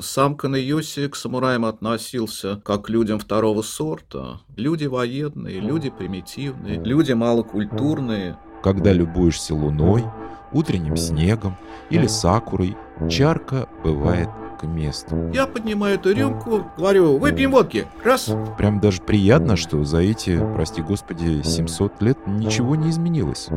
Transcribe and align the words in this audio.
Сам 0.00 0.36
Канайоси 0.36 1.08
к 1.08 1.16
самураям 1.16 1.64
относился 1.64 2.60
как 2.64 2.84
к 2.84 2.88
людям 2.88 3.18
второго 3.18 3.62
сорта. 3.62 4.40
Люди 4.54 4.86
военные, 4.86 5.58
люди 5.58 5.90
примитивные, 5.90 6.80
люди 6.84 7.12
малокультурные. 7.14 8.36
Когда 8.62 8.92
любуешься 8.92 9.56
луной, 9.56 10.04
утренним 10.52 10.96
снегом 10.96 11.56
или 11.90 12.06
сакурой, 12.06 12.76
чарка 13.10 13.68
бывает 13.82 14.28
к 14.60 14.62
месту. 14.62 15.32
Я 15.34 15.48
поднимаю 15.48 15.96
эту 15.96 16.12
рюмку, 16.12 16.70
говорю, 16.76 17.18
выпьем 17.18 17.50
водки. 17.50 17.88
Раз. 18.04 18.30
Прям 18.56 18.78
даже 18.78 19.02
приятно, 19.02 19.56
что 19.56 19.82
за 19.82 19.98
эти, 19.98 20.38
прости 20.54 20.80
господи, 20.80 21.42
700 21.42 22.02
лет 22.02 22.18
ничего 22.28 22.76
не 22.76 22.90
изменилось. 22.90 23.48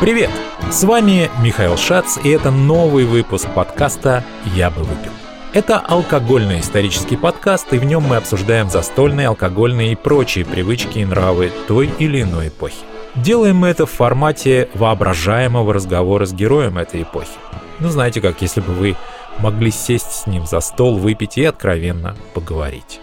Привет! 0.00 0.30
С 0.70 0.82
вами 0.84 1.30
Михаил 1.42 1.76
Шац, 1.76 2.16
и 2.24 2.30
это 2.30 2.50
новый 2.50 3.04
выпуск 3.04 3.46
подкаста 3.54 4.24
«Я 4.54 4.70
бы 4.70 4.82
выпил». 4.82 5.10
Это 5.52 5.78
алкогольный 5.78 6.60
исторический 6.60 7.18
подкаст, 7.18 7.74
и 7.74 7.78
в 7.78 7.84
нем 7.84 8.04
мы 8.04 8.16
обсуждаем 8.16 8.70
застольные, 8.70 9.28
алкогольные 9.28 9.92
и 9.92 9.96
прочие 9.96 10.46
привычки 10.46 11.00
и 11.00 11.04
нравы 11.04 11.52
той 11.68 11.90
или 11.98 12.22
иной 12.22 12.48
эпохи. 12.48 12.78
Делаем 13.14 13.56
мы 13.56 13.68
это 13.68 13.84
в 13.84 13.90
формате 13.90 14.70
воображаемого 14.72 15.74
разговора 15.74 16.24
с 16.24 16.32
героем 16.32 16.78
этой 16.78 17.02
эпохи. 17.02 17.36
Ну, 17.78 17.90
знаете 17.90 18.22
как, 18.22 18.40
если 18.40 18.62
бы 18.62 18.72
вы 18.72 18.96
могли 19.38 19.70
сесть 19.70 20.12
с 20.12 20.26
ним 20.26 20.46
за 20.46 20.60
стол, 20.60 20.96
выпить 20.96 21.36
и 21.36 21.44
откровенно 21.44 22.16
поговорить. 22.32 23.00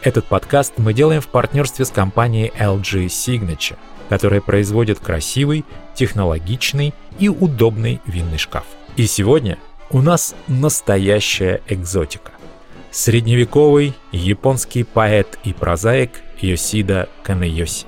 Этот 0.00 0.26
подкаст 0.26 0.74
мы 0.76 0.94
делаем 0.94 1.20
в 1.20 1.26
партнерстве 1.26 1.84
с 1.84 1.90
компанией 1.90 2.52
LG 2.56 3.06
Signature– 3.06 3.78
которая 4.08 4.40
производит 4.40 5.00
красивый, 5.00 5.64
технологичный 5.94 6.94
и 7.18 7.28
удобный 7.28 8.00
винный 8.06 8.38
шкаф. 8.38 8.64
И 8.96 9.06
сегодня 9.06 9.58
у 9.90 10.00
нас 10.00 10.34
настоящая 10.48 11.60
экзотика. 11.68 12.32
Средневековый 12.90 13.94
японский 14.12 14.84
поэт 14.84 15.38
и 15.44 15.52
прозаик 15.52 16.10
Йосида 16.40 17.08
Канэйоси. 17.22 17.86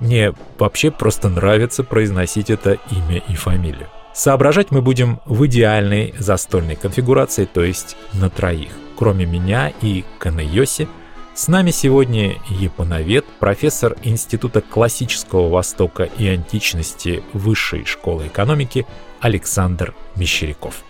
Мне 0.00 0.34
вообще 0.58 0.90
просто 0.90 1.28
нравится 1.28 1.84
произносить 1.84 2.50
это 2.50 2.78
имя 2.90 3.22
и 3.28 3.34
фамилию. 3.34 3.88
Соображать 4.12 4.70
мы 4.70 4.82
будем 4.82 5.20
в 5.24 5.46
идеальной 5.46 6.14
застольной 6.18 6.76
конфигурации, 6.76 7.44
то 7.44 7.62
есть 7.62 7.96
на 8.12 8.28
троих. 8.28 8.70
Кроме 8.96 9.24
меня 9.24 9.72
и 9.82 10.04
Канэйоси– 10.18 10.88
с 11.40 11.48
нами 11.48 11.70
сегодня 11.70 12.38
японовед, 12.50 13.24
профессор 13.38 13.96
Института 14.02 14.60
классического 14.60 15.48
Востока 15.48 16.02
и 16.02 16.26
античности 16.26 17.24
Высшей 17.32 17.86
школы 17.86 18.26
экономики 18.26 18.86
Александр 19.20 19.94
Мещеряков. 20.16 20.84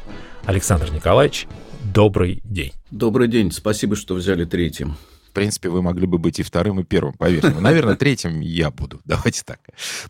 Александр 0.47 0.91
Николаевич, 0.91 1.47
добрый 1.85 2.41
день. 2.43 2.73
Добрый 2.91 3.29
день, 3.29 3.53
спасибо, 3.53 3.95
что 3.95 4.15
взяли 4.15 4.45
третьим. 4.45 4.97
В 5.29 5.31
принципе, 5.35 5.69
вы 5.69 5.83
могли 5.83 6.09
бы 6.09 6.19
быть 6.19 6.41
и 6.41 6.43
вторым, 6.43 6.81
и 6.81 6.85
первым, 6.85 7.13
поверьте. 7.13 7.51
Но, 7.51 7.61
наверное, 7.61 7.95
третьим 7.97 8.41
я 8.41 8.73
буду. 8.73 9.01
Давайте 9.05 9.45
так. 9.45 9.61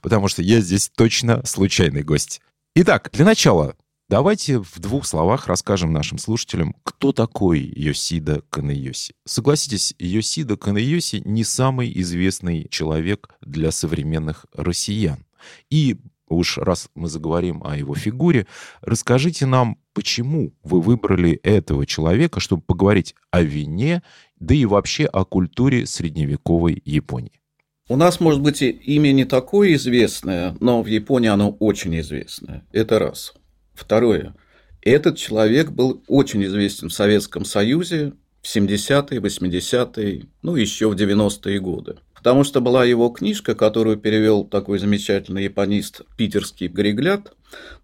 Потому 0.01 0.29
что 0.29 0.41
я 0.41 0.61
здесь 0.61 0.89
точно 0.97 1.45
случайный 1.45 2.03
гость. 2.03 2.41
Итак, 2.75 3.11
для 3.13 3.27
начала 3.27 3.77
Давайте 4.11 4.59
в 4.59 4.81
двух 4.81 5.07
словах 5.07 5.47
расскажем 5.47 5.93
нашим 5.93 6.19
слушателям, 6.19 6.75
кто 6.83 7.13
такой 7.13 7.61
Йосида 7.61 8.43
Канэйоси. 8.51 9.15
Согласитесь, 9.25 9.95
Йосида 10.01 10.57
Канэйоси 10.57 11.23
не 11.25 11.45
самый 11.45 11.93
известный 12.01 12.67
человек 12.71 13.29
для 13.41 13.71
современных 13.71 14.47
россиян. 14.53 15.25
И 15.71 15.97
уж 16.29 16.59
раз 16.59 16.89
мы 16.97 17.09
заговорим 17.09 17.63
о 17.63 17.77
его 17.77 17.95
фигуре, 17.95 18.49
расскажите 18.81 19.47
нам, 19.47 19.79
почему 19.93 20.55
вы 20.65 20.81
выбрали 20.81 21.35
этого 21.45 21.87
человека, 21.87 22.41
чтобы 22.41 22.63
поговорить 22.63 23.15
о 23.31 23.43
вине, 23.43 24.03
да 24.41 24.57
и 24.57 24.65
вообще 24.65 25.05
о 25.05 25.25
культуре 25.25 25.87
средневековой 25.87 26.83
Японии. 26.85 27.41
У 27.89 27.95
нас, 27.95 28.19
может 28.19 28.41
быть, 28.41 28.61
имя 28.61 29.13
не 29.13 29.25
такое 29.25 29.75
известное, 29.75 30.57
но 30.59 30.83
в 30.83 30.87
Японии 30.89 31.29
оно 31.29 31.53
очень 31.53 32.01
известное. 32.01 32.67
Это 32.73 32.99
раз. 32.99 33.35
Второе. 33.75 34.35
Этот 34.83 35.19
человек 35.19 35.71
был 35.71 36.03
очень 36.07 36.45
известен 36.45 36.89
в 36.89 36.93
Советском 36.95 37.45
Союзе 37.45 38.13
в 38.43 38.47
70-е, 38.47 39.21
80-е, 39.21 40.27
ну, 40.43 40.57
еще 40.57 40.89
в 40.89 40.95
90-е 40.95 41.61
годы. 41.61 41.97
Потому 42.15 42.45
что 42.45 42.61
была 42.61 42.85
его 42.85 43.09
книжка, 43.09 43.55
которую 43.55 43.97
перевел 43.97 44.45
такой 44.45 44.79
замечательный 44.79 45.45
японист 45.45 46.03
питерский 46.17 46.69
Григлят, 46.69 47.33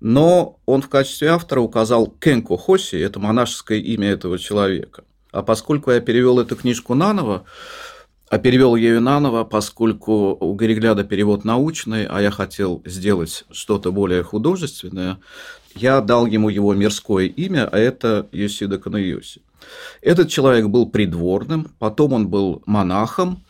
но 0.00 0.60
он 0.66 0.82
в 0.82 0.88
качестве 0.90 1.28
автора 1.28 1.60
указал 1.60 2.06
Кенко 2.06 2.56
Хоси, 2.56 2.96
это 2.96 3.18
монашеское 3.18 3.78
имя 3.78 4.10
этого 4.10 4.38
человека. 4.38 5.04
А 5.32 5.42
поскольку 5.42 5.90
я 5.90 6.00
перевел 6.00 6.38
эту 6.38 6.56
книжку 6.56 6.94
наново, 6.94 7.44
а 8.28 8.38
перевел 8.38 8.74
я 8.76 8.88
ее 8.88 9.00
наново, 9.00 9.44
поскольку 9.44 10.36
у 10.40 10.54
Григляда 10.54 11.04
перевод 11.04 11.44
научный, 11.44 12.06
а 12.06 12.20
я 12.20 12.30
хотел 12.30 12.82
сделать 12.84 13.44
что-то 13.50 13.92
более 13.92 14.22
художественное, 14.22 15.18
я 15.74 16.00
дал 16.00 16.26
ему 16.26 16.48
его 16.48 16.74
мирское 16.74 17.26
имя, 17.26 17.68
а 17.70 17.78
это 17.78 18.26
Йосида 18.32 18.78
Канайоси. 18.78 19.42
Этот 20.00 20.28
человек 20.28 20.66
был 20.66 20.86
придворным, 20.86 21.70
потом 21.78 22.12
он 22.12 22.28
был 22.28 22.62
монахом, 22.66 23.44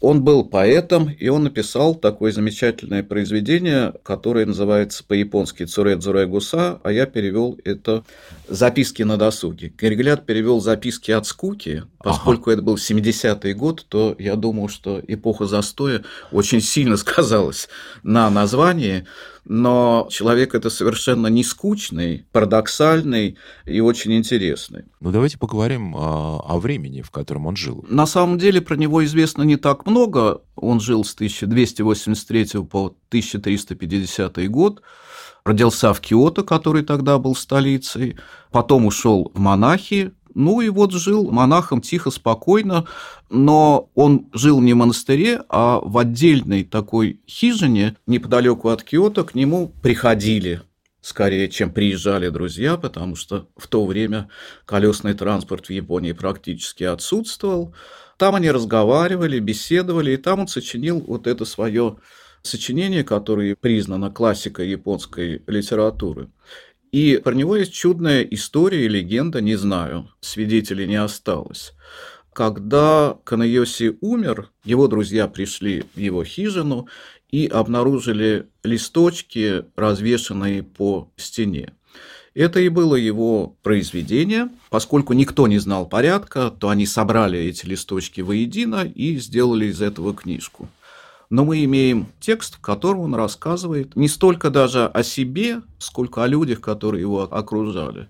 он 0.00 0.22
был 0.22 0.44
поэтом, 0.44 1.10
и 1.10 1.28
он 1.28 1.44
написал 1.44 1.94
такое 1.94 2.30
замечательное 2.30 3.02
произведение, 3.02 3.92
которое 4.04 4.46
называется 4.46 5.02
по-японски 5.04 5.64
«Цурэ 5.64 5.98
Цурэ 5.98 6.26
Гуса», 6.26 6.80
а 6.84 6.92
я 6.92 7.06
перевел 7.06 7.58
это 7.64 8.04
«Записки 8.48 9.02
на 9.02 9.16
досуге». 9.16 9.72
Григлят 9.76 10.24
перевел 10.24 10.60
«Записки 10.60 11.10
от 11.10 11.26
скуки», 11.26 11.84
поскольку 11.98 12.50
ага. 12.50 12.52
это 12.52 12.62
был 12.62 12.76
70-й 12.76 13.54
год, 13.54 13.86
то 13.88 14.14
я 14.18 14.36
думал, 14.36 14.68
что 14.68 15.02
эпоха 15.06 15.46
застоя 15.46 16.04
очень 16.30 16.60
сильно 16.60 16.96
сказалась 16.96 17.68
на 18.04 18.30
названии, 18.30 19.04
но 19.48 20.06
человек 20.10 20.54
это 20.54 20.68
совершенно 20.68 21.26
не 21.28 21.42
скучный, 21.42 22.26
парадоксальный 22.32 23.38
и 23.64 23.80
очень 23.80 24.14
интересный. 24.14 24.84
Ну 25.00 25.10
давайте 25.10 25.38
поговорим 25.38 25.96
о, 25.96 26.44
о 26.46 26.60
времени, 26.60 27.00
в 27.00 27.10
котором 27.10 27.46
он 27.46 27.56
жил. 27.56 27.84
На 27.88 28.06
самом 28.06 28.38
деле 28.38 28.60
про 28.60 28.76
него 28.76 29.04
известно 29.04 29.42
не 29.42 29.56
так 29.56 29.86
много. 29.86 30.42
Он 30.54 30.80
жил 30.80 31.02
с 31.02 31.14
1283 31.14 32.62
по 32.64 32.94
1350 33.08 34.50
год. 34.50 34.82
Родился 35.44 35.94
в 35.94 36.00
Киото, 36.00 36.42
который 36.42 36.82
тогда 36.82 37.16
был 37.16 37.34
столицей, 37.34 38.18
потом 38.50 38.84
ушел 38.84 39.30
в 39.32 39.38
монахи, 39.38 40.12
ну 40.34 40.60
и 40.60 40.68
вот 40.68 40.92
жил 40.92 41.30
монахом 41.30 41.80
тихо, 41.80 42.10
спокойно, 42.10 42.86
но 43.30 43.90
он 43.94 44.26
жил 44.32 44.60
не 44.60 44.74
в 44.74 44.76
монастыре, 44.76 45.42
а 45.48 45.80
в 45.80 45.98
отдельной 45.98 46.64
такой 46.64 47.20
хижине 47.28 47.96
неподалеку 48.06 48.68
от 48.68 48.82
Киота 48.82 49.24
к 49.24 49.34
нему 49.34 49.72
приходили 49.82 50.62
скорее, 51.00 51.48
чем 51.48 51.72
приезжали 51.72 52.28
друзья, 52.28 52.76
потому 52.76 53.16
что 53.16 53.48
в 53.56 53.66
то 53.66 53.86
время 53.86 54.28
колесный 54.66 55.14
транспорт 55.14 55.66
в 55.66 55.70
Японии 55.70 56.12
практически 56.12 56.84
отсутствовал. 56.84 57.74
Там 58.16 58.34
они 58.34 58.50
разговаривали, 58.50 59.38
беседовали, 59.38 60.12
и 60.12 60.16
там 60.16 60.40
он 60.40 60.48
сочинил 60.48 61.00
вот 61.00 61.26
это 61.26 61.44
свое 61.44 61.96
сочинение, 62.42 63.04
которое 63.04 63.56
признано 63.56 64.10
классикой 64.10 64.68
японской 64.68 65.42
литературы. 65.46 66.28
И 66.92 67.20
про 67.22 67.34
него 67.34 67.56
есть 67.56 67.72
чудная 67.72 68.22
история 68.22 68.86
и 68.86 68.88
легенда, 68.88 69.40
не 69.40 69.56
знаю, 69.56 70.10
свидетелей 70.20 70.86
не 70.86 70.96
осталось. 70.96 71.74
Когда 72.32 73.18
Канайоси 73.24 73.98
умер, 74.00 74.50
его 74.64 74.88
друзья 74.88 75.28
пришли 75.28 75.84
в 75.94 75.98
его 75.98 76.24
хижину 76.24 76.88
и 77.30 77.46
обнаружили 77.46 78.46
листочки, 78.62 79.64
развешанные 79.76 80.62
по 80.62 81.10
стене. 81.16 81.74
Это 82.34 82.60
и 82.60 82.68
было 82.68 82.94
его 82.94 83.56
произведение. 83.62 84.48
Поскольку 84.70 85.12
никто 85.12 85.48
не 85.48 85.58
знал 85.58 85.86
порядка, 85.88 86.50
то 86.50 86.68
они 86.68 86.86
собрали 86.86 87.38
эти 87.38 87.66
листочки 87.66 88.20
воедино 88.20 88.84
и 88.84 89.16
сделали 89.18 89.66
из 89.66 89.82
этого 89.82 90.14
книжку 90.14 90.68
но 91.30 91.44
мы 91.44 91.64
имеем 91.64 92.08
текст, 92.20 92.56
в 92.56 92.60
котором 92.60 93.00
он 93.00 93.14
рассказывает 93.14 93.96
не 93.96 94.08
столько 94.08 94.50
даже 94.50 94.86
о 94.86 95.02
себе, 95.02 95.62
сколько 95.78 96.24
о 96.24 96.26
людях, 96.26 96.60
которые 96.60 97.02
его 97.02 97.22
окружали. 97.22 98.08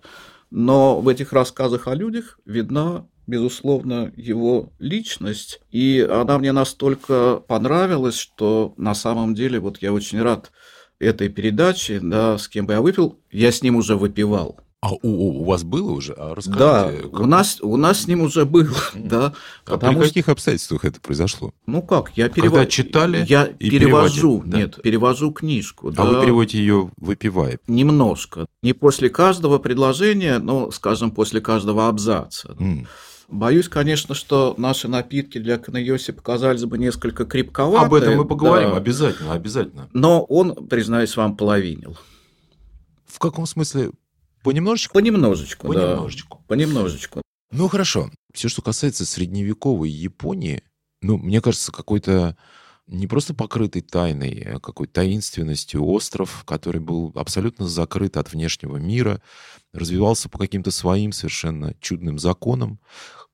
Но 0.51 1.01
в 1.01 1.09
этих 1.09 1.33
рассказах 1.33 1.87
о 1.89 1.95
людях 1.95 2.39
видна 2.45 3.07
безусловно, 3.29 4.11
его 4.17 4.73
личность, 4.79 5.61
и 5.71 6.01
она 6.01 6.39
мне 6.39 6.51
настолько 6.53 7.43
понравилась, 7.47 8.17
что 8.17 8.73
на 8.79 8.95
самом 8.95 9.35
деле 9.35 9.61
вот 9.61 9.83
я 9.83 9.93
очень 9.93 10.21
рад 10.23 10.51
этой 10.99 11.29
передаче, 11.29 12.01
да, 12.03 12.39
с 12.39 12.49
кем 12.49 12.67
бы 12.67 12.73
я 12.73 12.81
выпил, 12.81 13.21
я 13.31 13.53
с 13.53 13.63
ним 13.63 13.77
уже 13.77 13.97
выпивал. 13.97 14.59
А 14.81 14.93
у, 14.93 14.99
у 15.03 15.45
вас 15.45 15.65
было 15.65 15.91
уже? 15.91 16.13
А 16.13 16.37
расскажите, 16.37 16.59
Да, 16.65 16.93
как- 16.93 17.21
у 17.21 17.27
нас, 17.27 17.59
у 17.61 17.77
нас 17.77 18.03
с 18.03 18.07
ним 18.07 18.21
уже 18.21 18.45
было, 18.45 18.71
да. 18.95 19.33
а 19.65 19.71
при 19.71 19.73
потому 19.75 19.99
что- 20.03 20.09
каких 20.09 20.29
обстоятельствах 20.29 20.85
это 20.85 21.01
произошло? 21.01 21.53
Ну 21.67 21.83
как, 21.83 22.13
я 22.17 22.29
Когда 22.29 22.43
перевожу. 22.43 22.69
читали 22.69 23.27
Я 23.29 23.47
и 23.47 23.71
перевожу, 23.71 24.43
да? 24.47 24.59
нет, 24.59 24.81
перевожу 24.81 25.33
книжку. 25.33 25.89
А 25.89 25.93
да. 25.93 26.05
вы 26.05 26.21
переводите 26.25 26.59
ее 26.59 26.93
выпивая. 26.97 27.59
Немножко. 27.67 28.47
Не 28.63 28.73
после 28.73 29.11
каждого 29.11 29.59
предложения, 29.59 30.39
но, 30.39 30.71
скажем, 30.71 31.11
после 31.11 31.41
каждого 31.41 31.89
абзаца. 31.89 32.55
М. 32.61 32.87
Боюсь, 33.27 33.69
конечно, 33.69 34.15
что 34.15 34.55
наши 34.59 34.87
напитки 34.87 35.39
для 35.39 35.59
Канайоси 35.59 36.13
показались 36.13 36.65
бы 36.65 36.79
несколько 36.79 37.25
крепковатые. 37.25 37.85
Об 37.87 37.95
этом 37.95 38.17
мы 38.17 38.25
поговорим 38.25 38.71
да. 38.71 38.77
обязательно, 38.77 39.33
обязательно. 39.33 39.89
Но 39.93 40.23
он, 40.23 40.55
признаюсь 40.69 41.17
вам, 41.17 41.37
половинил. 41.37 41.99
В 43.07 43.19
каком 43.19 43.45
смысле? 43.47 43.91
Понемножечку? 44.43 44.95
Понемножечку, 44.95 45.73
да. 45.73 45.81
Понемножечку. 45.81 46.45
Понемножечку. 46.47 47.23
Ну 47.51 47.69
хорошо. 47.69 48.11
Все, 48.33 48.49
что 48.49 48.63
касается 48.63 49.07
средневековой 49.07 49.91
Японии, 49.91 50.63
ну, 51.01 51.17
мне 51.17 51.41
кажется, 51.41 51.73
какой-то 51.73 52.37
не 52.87 53.07
просто 53.07 53.35
покрытый 53.35 53.83
тайной, 53.83 54.55
а 54.55 54.61
какой-то 54.61 54.95
таинственностью 54.95 55.85
остров, 55.85 56.45
который 56.47 56.81
был 56.81 57.13
абсолютно 57.15 57.69
закрыт 57.69 58.17
от 58.17 58.33
внешнего 58.33 58.77
мира, 58.77 59.23
развивался 59.73 60.29
по 60.29 60.39
каким-то 60.39 60.71
своим 60.71 61.13
совершенно 61.13 61.75
чудным 61.81 62.19
законам. 62.19 62.81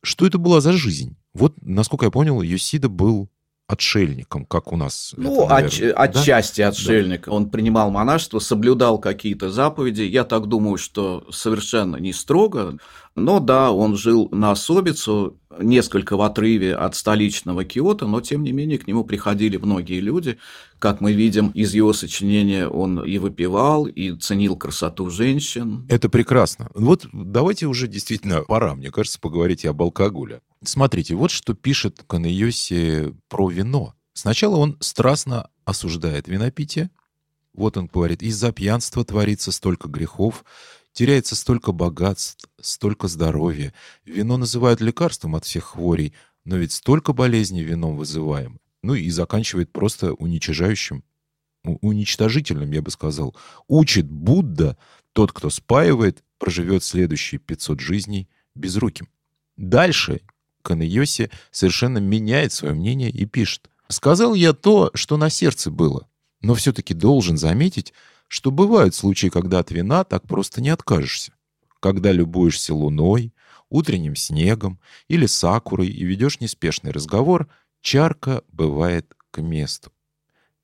Что 0.03 0.27
это 0.27 0.39
была 0.39 0.61
за 0.61 0.73
жизнь? 0.73 1.17
Вот, 1.33 1.55
насколько 1.63 2.07
я 2.07 2.11
понял, 2.11 2.43
Йосида 2.43 2.89
был 2.89 3.31
отшельником, 3.67 4.45
как 4.45 4.73
у 4.73 4.77
нас. 4.77 5.15
Ну, 5.17 5.45
это, 5.45 5.55
наверное, 5.55 5.93
да? 5.93 6.03
отчасти 6.03 6.61
отшельник. 6.61 7.29
Он 7.29 7.49
принимал 7.49 7.91
монашество, 7.91 8.39
соблюдал 8.39 8.99
какие-то 8.99 9.51
заповеди. 9.51 10.03
Я 10.03 10.25
так 10.25 10.47
думаю, 10.47 10.77
что 10.77 11.27
совершенно 11.31 11.97
не 11.97 12.13
строго. 12.13 12.79
Но 13.15 13.41
да, 13.41 13.71
он 13.71 13.97
жил 13.97 14.29
на 14.33 14.51
особицу, 14.51 15.39
несколько 15.59 16.17
в 16.17 16.23
отрыве 16.23 16.75
от 16.75 16.97
столичного 16.97 17.65
Киота, 17.65 18.07
но 18.07 18.21
тем 18.21 18.43
не 18.43 18.53
менее 18.53 18.79
к 18.79 18.87
нему 18.87 19.05
приходили 19.05 19.57
многие 19.57 20.01
люди. 20.01 20.39
Как 20.85 21.01
мы 21.01 21.15
видим 21.15 21.49
из 21.53 21.73
его 21.73 21.95
сочинения, 21.95 22.69
он 22.69 23.03
и 23.03 23.17
выпивал, 23.17 23.87
и 23.87 24.15
ценил 24.19 24.55
красоту 24.55 25.09
женщин. 25.09 25.87
Это 25.89 26.11
прекрасно. 26.11 26.69
Вот 26.75 27.07
давайте 27.11 27.65
уже 27.65 27.89
действительно 27.89 28.43
пора, 28.43 28.75
мне 28.75 28.91
кажется, 28.91 29.19
поговорить 29.19 29.65
и 29.65 29.69
об 29.69 29.81
алкоголе. 29.81 30.43
Смотрите, 30.63 31.15
вот 31.15 31.31
что 31.31 31.55
пишет 31.55 32.05
Канайоси 32.07 33.15
про 33.31 33.49
вино. 33.49 33.95
Сначала 34.13 34.57
он 34.57 34.77
страстно 34.81 35.49
осуждает 35.65 36.29
винопитие. 36.29 36.91
Вот 37.55 37.79
он 37.79 37.87
говорит, 37.87 38.23
из-за 38.23 38.53
пьянства 38.53 39.07
творится 39.07 39.53
столько 39.53 39.89
грехов, 39.89 40.45
теряется 40.93 41.35
столько 41.35 41.73
богатств, 41.73 42.47
столько 42.61 43.09
здоровья. 43.09 43.73
Вино 44.05 44.37
называют 44.37 44.83
лекарством 44.83 45.35
от 45.35 45.47
всех 45.47 45.65
хворей, 45.65 46.13
но 46.45 46.59
ведь 46.59 46.73
столько 46.73 47.15
болезней 47.15 47.63
вином 47.63 47.97
вызываем. 47.97 48.61
Ну 48.85 48.95
и 48.95 49.09
заканчивает 49.09 49.73
просто 49.73 50.13
уничижающим, 50.13 51.05
уничтожительным, 51.65 52.71
я 52.71 52.83
бы 52.83 52.91
сказал. 52.91 53.35
Учит 53.67 54.11
Будда, 54.11 54.77
тот, 55.15 55.33
кто 55.33 55.49
спаивает, 55.49 56.23
проживет 56.37 56.85
следующие 56.85 57.39
500 57.39 57.81
жизней 57.81 58.29
безруким. 58.55 59.09
Дальше 59.57 60.21
Канайоси 60.61 61.31
совершенно 61.51 61.97
меняет 61.97 62.53
свое 62.53 62.75
мнение 62.75 63.09
и 63.09 63.25
пишет. 63.25 63.71
«Сказал 63.89 64.35
я 64.35 64.53
то, 64.53 64.91
что 64.93 65.17
на 65.17 65.31
сердце 65.31 65.71
было, 65.71 66.07
но 66.43 66.55
все-таки 66.55 66.93
должен 66.93 67.39
заметить, 67.39 67.95
что 68.29 68.51
бывают 68.51 68.95
случаи, 68.95 69.29
когда 69.29 69.61
от 69.61 69.71
вина 69.71 70.05
так 70.05 70.25
просто 70.29 70.61
не 70.61 70.69
откажешься. 70.69 71.33
Когда 71.81 72.13
любуешься 72.13 72.75
луной, 72.75 73.33
утренним 73.71 74.15
снегом 74.15 74.79
или 75.09 75.25
сакурой 75.25 75.89
и 75.89 76.05
ведешь 76.05 76.41
неспешный 76.41 76.93
разговор, 76.93 77.49
чарка 77.85 78.43
бывает 78.51 79.15
к 79.31 79.41
месту. 79.41 79.93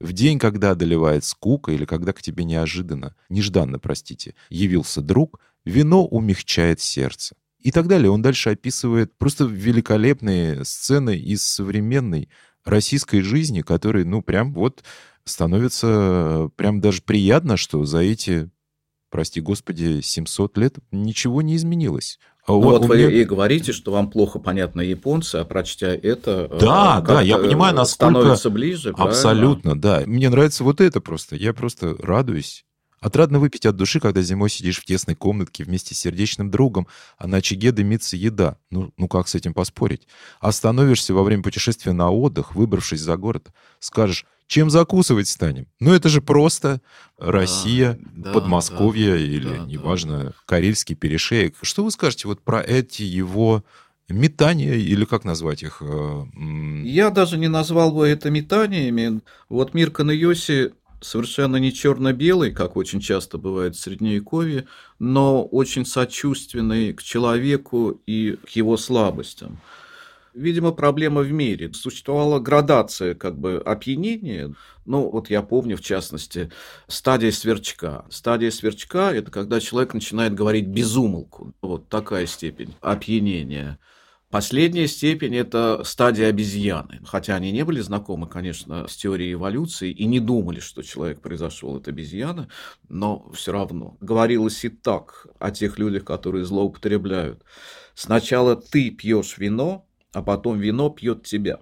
В 0.00 0.14
день, 0.14 0.38
когда 0.38 0.70
одолевает 0.70 1.22
скука 1.25 1.70
или 1.70 1.84
когда 1.84 2.14
к 2.14 2.22
тебе 2.22 2.44
неожиданно, 2.44 3.14
нежданно, 3.28 3.78
простите, 3.78 4.34
явился 4.49 5.02
друг, 5.02 5.38
вино 5.67 6.06
умягчает 6.06 6.81
сердце. 6.81 7.37
И 7.58 7.70
так 7.72 7.88
далее. 7.88 8.11
Он 8.11 8.22
дальше 8.22 8.49
описывает 8.49 9.17
просто 9.19 9.44
великолепные 9.44 10.64
сцены 10.64 11.19
из 11.19 11.43
современной 11.43 12.31
российской 12.64 13.20
жизни, 13.20 13.61
которые, 13.61 14.06
ну, 14.06 14.22
прям 14.22 14.55
вот 14.55 14.82
становятся 15.25 16.50
прям 16.56 16.81
даже 16.81 17.02
приятно, 17.02 17.58
что 17.58 17.84
за 17.84 17.99
эти, 17.99 18.50
прости 19.11 19.43
господи, 19.43 20.00
700 20.00 20.56
лет 20.56 20.78
ничего 20.90 21.43
не 21.43 21.56
изменилось. 21.56 22.19
А 22.50 22.52
Ну, 22.52 22.61
вот 22.61 22.82
у 22.82 22.87
вы 22.88 22.97
меня- 22.97 23.11
и 23.11 23.25
говорите, 23.25 23.73
что 23.73 23.93
вам 23.93 24.11
плохо 24.11 24.41
понятно 24.41 24.81
японцы, 24.81 25.37
а 25.37 25.44
прочтя 25.44 25.88
это... 25.88 26.49
э, 26.50 26.58
Да, 26.58 27.00
да, 27.00 27.20
я 27.20 27.35
как-то 27.35 27.49
понимаю, 27.49 27.75
насколько 27.76 28.11
Становится 28.12 28.50
ближе, 28.50 28.93
правильно? 28.93 29.11
Абсолютно, 29.17 29.81
да. 29.81 30.02
Мне 30.05 30.29
нравится 30.31 30.64
вот 30.64 30.81
это 30.81 31.00
просто. 31.00 31.37
Я 31.37 31.52
просто 31.55 31.94
радуюсь. 32.00 32.64
Отрадно 33.00 33.38
выпить 33.38 33.64
от 33.67 33.76
души, 33.76 34.00
когда 34.00 34.20
зимой 34.20 34.50
сидишь 34.50 34.81
в 34.81 34.85
тесной 34.85 35.14
комнатке 35.14 35.64
вместе 35.64 35.94
с 35.94 35.99
сердечным 35.99 36.50
другом, 36.50 36.87
а 37.19 37.26
на 37.29 37.38
очаге 37.38 37.73
дымится 37.73 38.17
еда. 38.17 38.58
Ну, 38.70 38.93
ну 38.99 39.08
как 39.08 39.29
с 39.29 39.35
этим 39.35 39.55
поспорить? 39.55 40.06
Остановишься 40.41 41.14
во 41.14 41.23
время 41.23 41.43
путешествия 41.43 41.93
на 41.93 42.11
отдых, 42.11 42.55
выбравшись 42.55 43.00
за 43.00 43.17
город, 43.17 43.49
скажешь, 43.79 44.26
чем 44.50 44.69
закусывать 44.69 45.29
станем? 45.29 45.69
Ну 45.79 45.94
это 45.94 46.08
же 46.08 46.20
просто 46.20 46.81
Россия, 47.19 48.00
да, 48.17 48.32
Подмосковье 48.32 49.12
да, 49.12 49.17
или, 49.17 49.49
да, 49.49 49.56
да. 49.58 49.64
неважно, 49.64 50.35
Карельский 50.44 50.97
перешеек. 50.97 51.55
Что 51.62 51.85
вы 51.85 51.93
скажете 51.93 52.26
вот 52.26 52.43
про 52.43 52.61
эти 52.61 53.02
его 53.02 53.64
метания, 54.08 54.75
или 54.75 55.05
как 55.05 55.25
назвать 55.25 55.62
их? 55.62 55.81
э, 55.81 56.23
Я 56.82 57.11
даже 57.11 57.38
не 57.38 57.47
назвал 57.47 57.93
бы 57.93 58.08
это 58.08 58.29
метаниями. 58.31 59.20
Вот 59.49 59.73
мир 59.73 59.93
Канайоси 59.93 60.73
совершенно 61.00 61.56
не 61.58 61.73
черно-белый, 61.73 62.50
как 62.50 62.76
очень 62.76 62.99
часто 63.00 63.38
бывает 63.38 63.76
в 63.76 63.81
Средневековье, 63.81 64.67
но 64.99 65.44
очень 65.44 65.87
сочувственный 65.87 66.93
к 66.93 67.05
человеку 67.05 68.00
и 68.05 68.32
к 68.32 68.49
его 68.50 68.76
слабостям. 68.76 69.61
Видимо, 70.35 70.71
проблема 70.71 71.23
в 71.23 71.32
мире. 71.32 71.73
Существовала 71.73 72.38
градация 72.38 73.15
как 73.15 73.38
бы 73.38 73.56
опьянения. 73.65 74.55
Ну, 74.87 75.11
вот 75.11 75.29
я 75.29 75.43
помню, 75.43 75.77
в 75.77 75.81
частности, 75.81 76.50
стадия 76.87 77.32
сверчка. 77.32 78.05
Стадия 78.11 78.50
сверчка– 78.50 79.12
это 79.15 79.31
когда 79.31 79.61
человек 79.61 79.93
начинает 79.93 80.35
говорить 80.35 80.67
безумолку. 80.67 81.53
Вот 81.62 81.88
такая 81.88 82.27
степень 82.27 82.75
опьянения. 82.81 83.79
Последняя 84.31 84.87
степень– 84.87 85.35
это 85.37 85.82
стадия 85.85 86.29
обезьяны. 86.29 87.00
Хотя 87.05 87.35
они 87.35 87.50
не 87.50 87.65
были 87.65 87.81
знакомы, 87.81 88.29
конечно, 88.29 88.87
с 88.87 88.97
теорией 88.97 89.32
эволюции 89.32 89.91
и 89.91 90.05
не 90.05 90.21
думали, 90.21 90.61
что 90.61 90.82
человек 90.82 91.21
произошел 91.21 91.75
от 91.75 91.88
обезьяны, 91.88 92.47
но 92.88 93.29
все 93.32 93.50
равно. 93.50 93.97
Говорилось 94.00 94.65
и 94.65 94.69
так 94.69 95.27
о 95.41 95.50
тех 95.50 95.81
людях, 95.81 96.05
которые 96.05 96.44
злоупотребляют. 96.44 97.43
Сначала 97.94 98.55
ты 98.55 98.91
пьешь 98.91 99.37
вино, 99.37 99.89
а 100.12 100.22
потом 100.22 100.58
вино 100.58 100.90
пьет 100.90 101.24
тебя. 101.24 101.60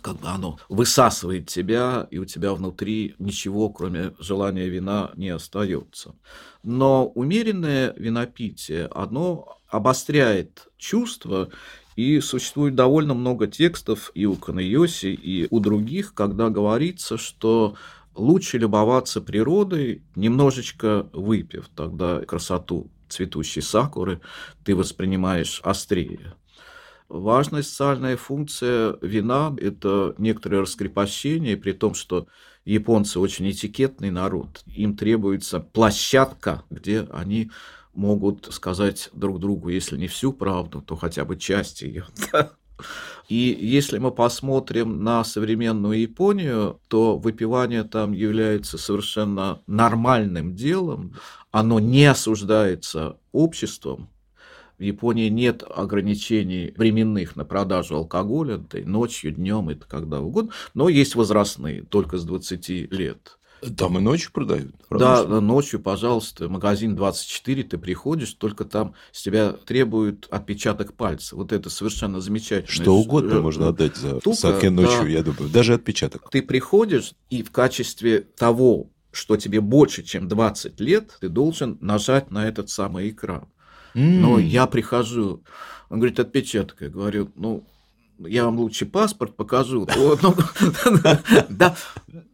Как 0.00 0.18
бы 0.18 0.28
оно 0.28 0.58
высасывает 0.70 1.48
тебя, 1.48 2.08
и 2.10 2.18
у 2.18 2.24
тебя 2.24 2.54
внутри 2.54 3.16
ничего, 3.18 3.68
кроме 3.68 4.14
желания 4.18 4.68
вина, 4.68 5.10
не 5.14 5.28
остается. 5.28 6.14
Но 6.62 7.06
умеренное 7.06 7.92
винопитие, 7.96 8.86
оно 8.86 9.58
обостряет 9.68 10.68
чувства, 10.78 11.50
и 11.96 12.20
существует 12.20 12.74
довольно 12.74 13.14
много 13.14 13.46
текстов 13.46 14.10
и 14.14 14.26
у 14.26 14.34
Канайоси, 14.34 15.12
и 15.12 15.46
у 15.50 15.60
других, 15.60 16.14
когда 16.14 16.48
говорится, 16.48 17.18
что 17.18 17.76
лучше 18.14 18.58
любоваться 18.58 19.20
природой, 19.20 20.02
немножечко 20.16 21.08
выпив, 21.12 21.68
тогда 21.74 22.20
красоту 22.20 22.90
цветущей 23.08 23.62
сакуры 23.62 24.20
ты 24.64 24.74
воспринимаешь 24.74 25.60
острее. 25.62 26.34
Важная 27.08 27.62
социальная 27.62 28.16
функция 28.16 28.96
вина– 29.02 29.54
это 29.60 30.14
некоторое 30.18 30.62
раскрепощение, 30.62 31.56
при 31.56 31.72
том, 31.72 31.94
что 31.94 32.26
японцы 32.64 33.20
очень 33.20 33.50
этикетный 33.50 34.10
народ. 34.10 34.62
Им 34.66 34.96
требуется 34.96 35.60
площадка, 35.60 36.64
где 36.70 37.06
они 37.12 37.50
могут 37.92 38.52
сказать 38.52 39.10
друг 39.12 39.38
другу, 39.38 39.68
если 39.68 39.96
не 39.96 40.08
всю 40.08 40.32
правду, 40.32 40.80
то 40.80 40.96
хотя 40.96 41.24
бы 41.24 41.36
часть 41.36 41.82
ее. 41.82 42.06
И 43.28 43.56
если 43.60 43.98
мы 43.98 44.10
посмотрим 44.10 45.02
на 45.02 45.24
современную 45.24 46.00
Японию, 46.00 46.80
то 46.88 47.16
выпивание 47.16 47.84
там 47.84 48.12
является 48.12 48.76
совершенно 48.78 49.62
нормальным 49.66 50.54
делом. 50.54 51.14
Оно 51.50 51.80
не 51.80 52.04
осуждается 52.04 53.16
обществом. 53.32 54.10
В 54.84 54.86
Японии 54.86 55.30
нет 55.30 55.64
ограничений 55.66 56.74
временных 56.76 57.36
на 57.36 57.46
продажу 57.46 57.96
алкоголя, 57.96 58.56
это 58.56 58.80
и 58.80 58.84
ночью, 58.84 59.32
днем, 59.32 59.70
это 59.70 59.86
когда 59.86 60.20
угодно, 60.20 60.52
но 60.74 60.90
есть 60.90 61.14
возрастные, 61.14 61.84
только 61.84 62.18
с 62.18 62.24
20 62.24 62.92
лет. 62.92 63.38
Там 63.78 63.96
и 63.96 64.02
ночью 64.02 64.30
продают. 64.30 64.74
Да, 64.90 65.24
ночью, 65.40 65.80
пожалуйста, 65.80 66.50
магазин 66.50 66.96
24, 66.96 67.62
ты 67.62 67.78
приходишь, 67.78 68.34
только 68.34 68.66
там 68.66 68.92
с 69.10 69.22
тебя 69.22 69.54
требуют 69.54 70.28
отпечаток 70.30 70.92
пальца. 70.92 71.34
Вот 71.34 71.52
это 71.52 71.70
совершенно 71.70 72.20
замечательно. 72.20 72.70
Что 72.70 72.94
угодно 72.94 73.40
можно 73.40 73.68
отдать 73.68 73.96
за 73.96 74.20
штука, 74.20 74.36
саке 74.36 74.68
ночью, 74.68 75.04
да. 75.04 75.08
я 75.08 75.22
думаю. 75.22 75.48
Даже 75.48 75.72
отпечаток. 75.72 76.28
Ты 76.30 76.42
приходишь, 76.42 77.14
и 77.30 77.42
в 77.42 77.50
качестве 77.50 78.20
того, 78.20 78.90
что 79.12 79.38
тебе 79.38 79.62
больше, 79.62 80.02
чем 80.02 80.28
20 80.28 80.78
лет, 80.80 81.16
ты 81.22 81.30
должен 81.30 81.78
нажать 81.80 82.30
на 82.30 82.46
этот 82.46 82.68
самый 82.68 83.08
экран. 83.08 83.48
Но 83.94 84.38
я 84.38 84.66
прихожу, 84.66 85.42
он 85.88 85.98
говорит, 85.98 86.18
отпечаток. 86.18 86.80
Я 86.80 86.88
говорю, 86.88 87.30
ну, 87.36 87.64
я 88.18 88.44
вам 88.44 88.58
лучше 88.58 88.86
паспорт 88.86 89.36
покажу. 89.36 89.86
Ну, 90.22 90.34
да, 91.48 91.76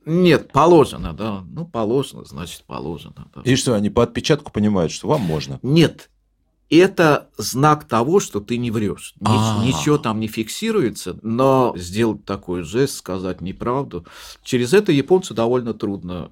нет, 0.04 0.52
положено, 0.52 1.12
да. 1.12 1.44
Ну, 1.50 1.66
положено, 1.66 2.24
значит, 2.24 2.64
положено. 2.66 3.26
И 3.44 3.56
что, 3.56 3.74
они 3.74 3.90
по 3.90 4.02
отпечатку 4.02 4.52
понимают, 4.52 4.92
что 4.92 5.08
вам 5.08 5.22
можно? 5.22 5.58
Нет, 5.62 6.10
это 6.70 7.28
знак 7.36 7.84
того, 7.84 8.20
что 8.20 8.40
ты 8.40 8.56
не 8.56 8.70
врешь. 8.70 9.14
А. 9.24 9.64
Ничего 9.64 9.98
там 9.98 10.20
не 10.20 10.28
фиксируется, 10.28 11.18
но 11.22 11.74
сделать 11.76 12.24
такой 12.24 12.62
жест, 12.62 12.96
сказать 12.98 13.40
неправду, 13.40 14.06
через 14.44 14.72
это 14.72 14.92
японцу 14.92 15.34
довольно 15.34 15.74
трудно. 15.74 16.30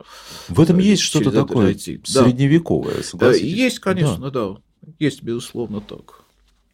В 0.49 0.61
этом 0.61 0.79
есть 0.79 1.03
что-то 1.03 1.33
такое 1.33 1.77
средневековое, 1.77 3.03
согласитесь? 3.03 3.53
Есть, 3.53 3.79
конечно, 3.81 4.31
да. 4.31 4.57
Есть, 4.99 5.23
безусловно, 5.23 5.81
так. 5.81 6.23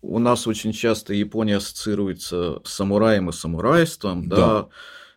У 0.02 0.18
нас 0.18 0.47
очень 0.47 0.73
часто 0.73 1.14
Япония 1.14 1.56
ассоциируется 1.56 2.61
с 2.64 2.73
самураем 2.73 3.30
и 3.30 3.33
самурайством, 3.33 4.28
да. 4.28 4.37
да. 4.37 4.68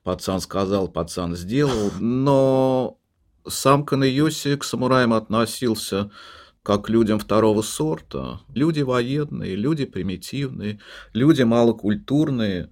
Пацан 0.04 0.40
сказал, 0.40 0.88
пацан 0.88 1.36
сделал, 1.36 1.92
но 2.00 2.98
сам 3.46 3.86
Канэйоси 3.86 4.56
к 4.56 4.64
самураям 4.64 5.14
относился 5.14 6.10
как 6.64 6.86
к 6.86 6.90
людям 6.90 7.20
второго 7.20 7.62
сорта. 7.62 8.42
Люди 8.54 8.82
военные, 8.82 9.56
люди 9.56 9.86
примитивные, 9.86 10.80
люди 11.14 11.42
малокультурные. 11.44 12.72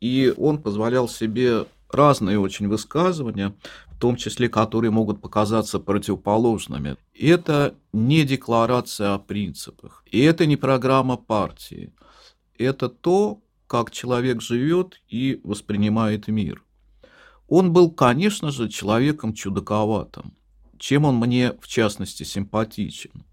И 0.00 0.32
он 0.36 0.62
позволял 0.62 1.08
себе 1.08 1.66
разные 1.90 2.38
очень 2.38 2.68
высказывания, 2.68 3.54
в 3.88 3.98
том 3.98 4.16
числе 4.16 4.48
которые 4.48 4.90
могут 4.90 5.20
показаться 5.20 5.78
противоположными. 5.78 6.96
Это 7.18 7.74
не 7.92 8.24
декларация 8.24 9.14
о 9.14 9.18
принципах, 9.18 10.04
и 10.06 10.20
это 10.20 10.46
не 10.46 10.56
программа 10.56 11.16
партии. 11.16 11.92
Это 12.58 12.88
то, 12.88 13.40
как 13.66 13.90
человек 13.90 14.42
живет 14.42 15.00
и 15.08 15.40
воспринимает 15.44 16.28
мир. 16.28 16.62
Он 17.48 17.72
был, 17.72 17.90
конечно 17.90 18.50
же, 18.50 18.68
человеком 18.68 19.32
чудаковатым, 19.32 20.34
чем 20.78 21.04
он 21.04 21.16
мне, 21.16 21.52
в 21.60 21.68
частности, 21.68 22.22
симпатичен. 22.22 23.24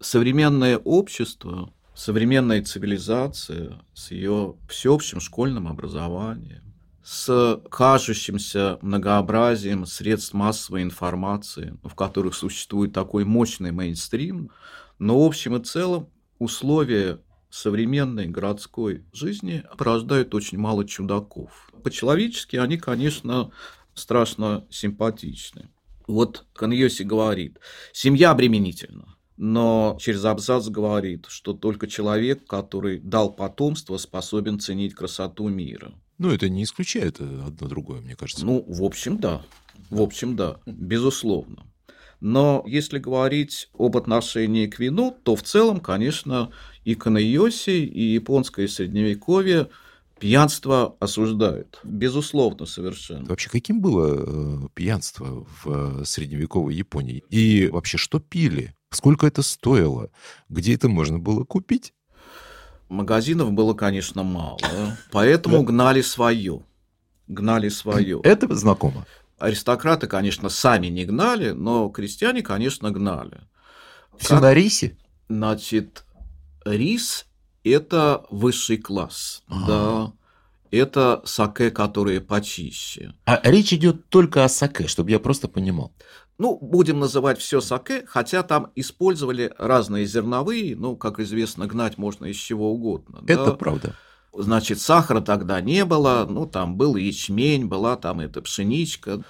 Современное 0.00 0.78
общество, 0.78 1.72
современная 1.94 2.62
цивилизация 2.62 3.80
с 3.94 4.10
ее 4.10 4.54
всеобщим 4.68 5.20
школьным 5.20 5.66
образованием, 5.66 6.67
с 7.10 7.62
кажущимся 7.70 8.78
многообразием 8.82 9.86
средств 9.86 10.34
массовой 10.34 10.82
информации, 10.82 11.78
в 11.82 11.94
которых 11.94 12.34
существует 12.34 12.92
такой 12.92 13.24
мощный 13.24 13.72
мейнстрим, 13.72 14.50
но 14.98 15.18
в 15.18 15.26
общем 15.26 15.56
и 15.56 15.64
целом 15.64 16.10
условия 16.38 17.18
современной 17.48 18.26
городской 18.26 19.06
жизни 19.14 19.64
порождают 19.78 20.34
очень 20.34 20.58
мало 20.58 20.86
чудаков. 20.86 21.72
По-человечески 21.82 22.56
они, 22.56 22.76
конечно, 22.76 23.52
страшно 23.94 24.66
симпатичны. 24.68 25.70
Вот 26.06 26.44
Каньоси 26.52 27.04
говорит, 27.04 27.58
семья 27.94 28.32
обременительна, 28.32 29.16
но 29.38 29.96
через 29.98 30.26
абзац 30.26 30.68
говорит, 30.68 31.24
что 31.30 31.54
только 31.54 31.86
человек, 31.86 32.46
который 32.46 32.98
дал 32.98 33.32
потомство, 33.32 33.96
способен 33.96 34.60
ценить 34.60 34.94
красоту 34.94 35.48
мира. 35.48 35.94
Ну, 36.18 36.30
это 36.30 36.48
не 36.48 36.64
исключает 36.64 37.20
одно 37.20 37.68
другое, 37.68 38.00
мне 38.00 38.16
кажется. 38.16 38.44
Ну, 38.44 38.64
в 38.66 38.82
общем, 38.82 39.18
да. 39.18 39.42
В 39.90 40.02
общем, 40.02 40.36
да, 40.36 40.58
безусловно. 40.66 41.64
Но 42.20 42.64
если 42.66 42.98
говорить 42.98 43.70
об 43.78 43.96
отношении 43.96 44.66
к 44.66 44.78
вину, 44.78 45.16
то 45.22 45.36
в 45.36 45.42
целом, 45.42 45.80
конечно, 45.80 46.50
и 46.84 46.94
Канайоси, 46.94 47.84
и 47.84 48.02
японское 48.14 48.66
средневековье 48.66 49.68
пьянство 50.18 50.96
осуждают. 50.98 51.78
Безусловно, 51.84 52.66
совершенно. 52.66 53.26
Вообще, 53.26 53.48
каким 53.48 53.80
было 53.80 54.16
э, 54.18 54.68
пьянство 54.74 55.46
в 55.62 56.04
средневековой 56.04 56.74
Японии? 56.74 57.22
И 57.30 57.68
вообще, 57.68 57.98
что 57.98 58.18
пили? 58.18 58.74
Сколько 58.90 59.26
это 59.26 59.42
стоило? 59.42 60.10
Где 60.48 60.74
это 60.74 60.88
можно 60.88 61.18
было 61.20 61.44
купить? 61.44 61.92
Магазинов 62.88 63.52
было, 63.52 63.74
конечно, 63.74 64.22
мало, 64.22 64.58
поэтому 65.10 65.62
гнали 65.62 66.00
свое. 66.00 66.62
Гнали 67.26 67.68
свое. 67.68 68.20
Это 68.24 68.54
знакомо. 68.54 69.06
Аристократы, 69.38 70.06
конечно, 70.06 70.48
сами 70.48 70.88
не 70.88 71.04
гнали, 71.04 71.50
но 71.50 71.88
крестьяне, 71.90 72.42
конечно, 72.42 72.90
гнали. 72.90 73.42
Все 74.16 74.30
как... 74.30 74.42
на 74.42 74.54
рисе? 74.54 74.96
Значит, 75.28 76.04
рис– 76.64 77.26
это 77.64 78.24
высший 78.30 78.78
класс, 78.78 79.42
а 79.48 79.54
-а 79.54 79.58
-а. 79.58 79.66
да. 79.66 80.12
Это 80.70 81.22
саке, 81.24 81.70
которые 81.70 82.20
почище. 82.20 83.14
А 83.24 83.40
речь 83.44 83.72
идет 83.72 84.08
только 84.08 84.44
о 84.44 84.48
саке, 84.48 84.86
чтобы 84.86 85.10
я 85.10 85.18
просто 85.18 85.48
понимал 85.48 85.92
ну, 86.38 86.56
будем 86.60 87.00
называть 87.00 87.38
все 87.38 87.60
саке, 87.60 88.04
хотя 88.06 88.42
там 88.44 88.70
использовали 88.76 89.52
разные 89.58 90.06
зерновые, 90.06 90.76
ну, 90.76 90.96
как 90.96 91.18
известно, 91.18 91.66
гнать 91.66 91.98
можно 91.98 92.26
из 92.26 92.36
чего 92.36 92.72
угодно. 92.72 93.22
Это 93.26 93.46
да? 93.46 93.52
правда. 93.52 93.94
Значит, 94.32 94.80
сахара 94.80 95.20
тогда 95.20 95.60
не 95.60 95.84
было, 95.84 96.26
ну, 96.28 96.46
там 96.46 96.76
был 96.76 96.94
ячмень, 96.94 97.66
была 97.66 97.96
там 97.96 98.20
эта 98.20 98.40
пшеничка. 98.40 99.22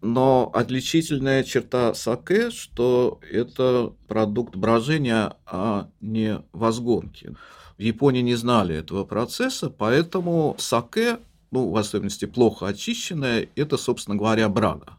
Но 0.00 0.50
отличительная 0.54 1.42
черта 1.42 1.92
саке, 1.94 2.50
что 2.50 3.20
это 3.30 3.92
продукт 4.06 4.54
брожения, 4.54 5.34
а 5.44 5.88
не 6.00 6.40
возгонки. 6.52 7.34
В 7.78 7.82
Японии 7.82 8.22
не 8.22 8.34
знали 8.34 8.74
этого 8.74 9.04
процесса, 9.04 9.70
поэтому 9.70 10.56
саке, 10.58 11.20
ну, 11.52 11.70
в 11.70 11.76
особенности 11.76 12.24
плохо 12.24 12.66
очищенное, 12.66 13.48
это, 13.54 13.76
собственно 13.76 14.16
говоря, 14.16 14.48
брага. 14.48 14.98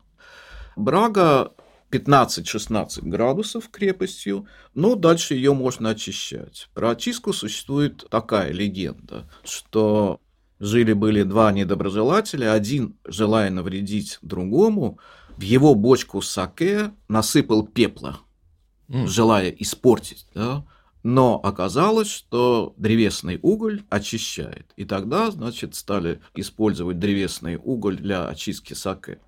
Брага 0.77 1.51
15-16 1.91 3.01
градусов 3.01 3.69
крепостью, 3.69 4.47
но 4.75 4.95
дальше 4.95 5.33
ее 5.33 5.53
можно 5.53 5.89
очищать. 5.89 6.69
Про 6.73 6.91
очистку 6.91 7.33
существует 7.33 8.07
такая 8.09 8.53
легенда, 8.53 9.29
что 9.43 10.21
жили-были 10.59 11.23
два 11.23 11.51
недоброжелателя, 11.51 12.53
один, 12.53 12.95
желая 13.05 13.49
навредить 13.49 14.19
другому, 14.21 14.99
в 15.35 15.41
его 15.41 15.75
бочку 15.75 16.21
саке 16.21 16.91
насыпал 17.09 17.65
пепла, 17.65 18.19
mm. 18.87 19.07
желая 19.07 19.49
испортить, 19.49 20.25
да? 20.33 20.65
Но 21.03 21.39
оказалось, 21.41 22.09
что 22.09 22.73
древесный 22.77 23.39
уголь 23.41 23.83
очищает. 23.89 24.71
И 24.75 24.85
тогда, 24.85 25.31
значит, 25.31 25.75
стали 25.75 26.19
использовать 26.35 26.99
древесный 26.99 27.59
уголь 27.61 27.97
для 27.97 28.27
очистки 28.27 28.73
саке. 28.73 29.19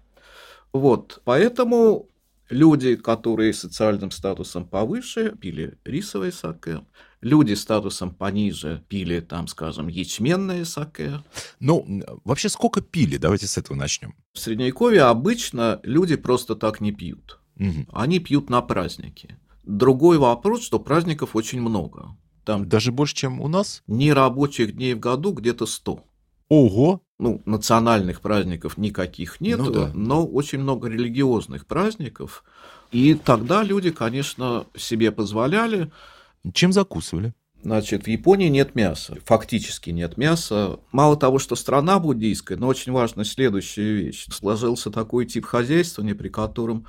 Вот, 0.73 1.21
поэтому 1.23 2.09
люди, 2.49 2.95
которые 2.95 3.53
социальным 3.53 4.11
статусом 4.11 4.65
повыше, 4.65 5.35
пили 5.39 5.77
рисовое 5.83 6.31
саке, 6.31 6.81
люди 7.21 7.53
статусом 7.53 8.13
пониже 8.13 8.83
пили, 8.87 9.19
там, 9.19 9.47
скажем, 9.47 9.87
ячменное 9.87 10.65
саке. 10.65 11.21
Ну, 11.59 12.03
вообще 12.23 12.49
сколько 12.49 12.81
пили? 12.81 13.17
Давайте 13.17 13.47
с 13.47 13.57
этого 13.57 13.77
начнем. 13.77 14.13
В 14.33 14.39
Средневековье 14.39 15.03
обычно 15.03 15.79
люди 15.83 16.15
просто 16.15 16.55
так 16.55 16.81
не 16.81 16.91
пьют. 16.91 17.39
Угу. 17.57 17.87
Они 17.93 18.19
пьют 18.19 18.49
на 18.49 18.61
праздники. 18.61 19.37
Другой 19.63 20.17
вопрос, 20.17 20.63
что 20.63 20.79
праздников 20.79 21.35
очень 21.35 21.61
много. 21.61 22.15
Там 22.45 22.67
Даже 22.67 22.91
больше, 22.91 23.15
чем 23.15 23.39
у 23.39 23.47
нас? 23.47 23.83
Нерабочих 23.87 24.75
дней 24.75 24.95
в 24.95 24.99
году 24.99 25.31
где-то 25.31 25.65
100. 25.65 26.03
Ого! 26.49 27.01
Ну, 27.19 27.41
национальных 27.45 28.21
праздников 28.21 28.77
никаких 28.77 29.39
нет, 29.41 29.59
ну, 29.59 29.71
да. 29.71 29.91
но 29.93 30.25
очень 30.25 30.59
много 30.59 30.89
религиозных 30.89 31.67
праздников. 31.67 32.43
И 32.91 33.13
тогда 33.13 33.63
люди, 33.63 33.91
конечно, 33.91 34.65
себе 34.75 35.11
позволяли. 35.11 35.91
Чем 36.53 36.73
закусывали? 36.73 37.33
Значит, 37.63 38.05
в 38.05 38.07
Японии 38.07 38.47
нет 38.47 38.73
мяса, 38.73 39.17
фактически 39.23 39.91
нет 39.91 40.17
мяса. 40.17 40.79
Мало 40.91 41.15
того, 41.15 41.37
что 41.37 41.55
страна 41.55 41.99
буддийская, 41.99 42.57
но 42.57 42.67
очень 42.67 42.91
важна 42.91 43.23
следующая 43.23 43.93
вещь. 43.93 44.25
Сложился 44.31 44.89
такой 44.89 45.27
тип 45.27 45.45
хозяйствования, 45.45 46.15
при 46.15 46.29
котором 46.29 46.87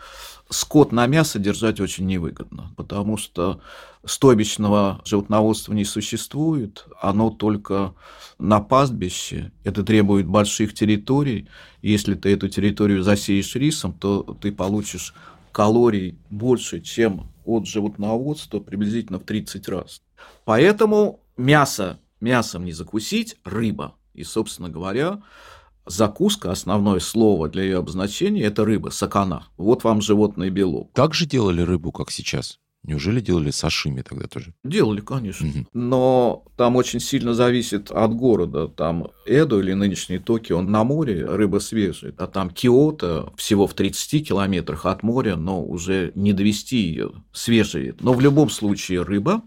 скот 0.49 0.91
на 0.91 1.07
мясо 1.07 1.39
держать 1.39 1.79
очень 1.79 2.07
невыгодно, 2.07 2.73
потому 2.77 3.19
что 3.19 3.61
стойбищного 4.05 5.03
животноводства 5.05 5.75
не 5.75 5.85
существует, 5.85 6.87
оно 7.01 7.29
только 7.31 7.95
на 8.39 8.61
пастбище, 8.61 9.53
это 9.65 9.83
требует 9.83 10.27
больших 10.27 10.73
территорий. 10.73 11.49
Если 11.83 12.15
ты 12.15 12.33
эту 12.33 12.49
территорию 12.49 13.03
засеешь 13.03 13.55
рисом, 13.57 13.93
то 13.93 14.23
ты 14.41 14.51
получишь 14.51 15.15
калорий 15.53 16.19
больше, 16.31 16.81
чем 16.81 17.29
от 17.45 17.67
животноводства 17.67 18.59
приблизительно 18.59 19.19
в 19.19 19.25
30 19.25 19.69
раз. 19.69 20.01
Поэтому 20.45 21.21
мясо 21.37 21.99
мясом 22.23 22.65
не 22.65 22.73
закусить, 22.73 23.37
рыба. 23.45 23.95
И, 24.15 24.25
собственно 24.25 24.71
говоря, 24.71 25.23
закуска, 25.87 26.51
основное 26.51 27.01
слово 27.01 27.49
для 27.49 27.65
ее 27.65 27.79
обозначения– 27.79 28.43
это 28.45 28.65
рыба, 28.65 28.91
сакана. 28.91 29.49
Вот 29.59 29.85
вам 29.85 30.01
животный 30.01 30.51
белок. 30.51 30.91
Так 30.95 31.13
же 31.15 31.27
делали 31.27 31.61
рыбу, 31.61 31.93
как 31.93 32.11
сейчас? 32.11 32.59
Неужели 32.85 33.21
делали 33.21 33.53
сашими 33.53 34.03
тогда 34.03 34.27
тоже? 34.27 34.55
Делали, 34.65 35.01
конечно. 35.01 35.47
Угу. 35.49 35.67
Но 35.73 36.45
там 36.57 36.75
очень 36.75 36.99
сильно 36.99 37.33
зависит 37.33 37.93
от 37.93 38.13
города. 38.13 38.67
Там 38.67 39.09
Эдо 39.25 39.61
или 39.61 39.73
нынешний 39.73 40.19
Токио, 40.19 40.59
он 40.59 40.71
на 40.73 40.83
море, 40.83 41.25
рыба 41.25 41.61
свежая. 41.61 42.13
А 42.19 42.27
там 42.27 42.51
Киото 42.51 43.33
всего 43.37 43.69
в 43.69 43.75
30 43.75 44.27
километрах 44.27 44.85
от 44.87 45.05
моря, 45.05 45.37
но 45.37 45.65
уже 45.65 46.11
не 46.17 46.33
довести 46.33 46.79
ее 46.79 47.13
свежей. 47.33 47.95
Но 48.01 48.15
в 48.15 48.21
любом 48.21 48.51
случае 48.51 49.03
рыба, 49.03 49.43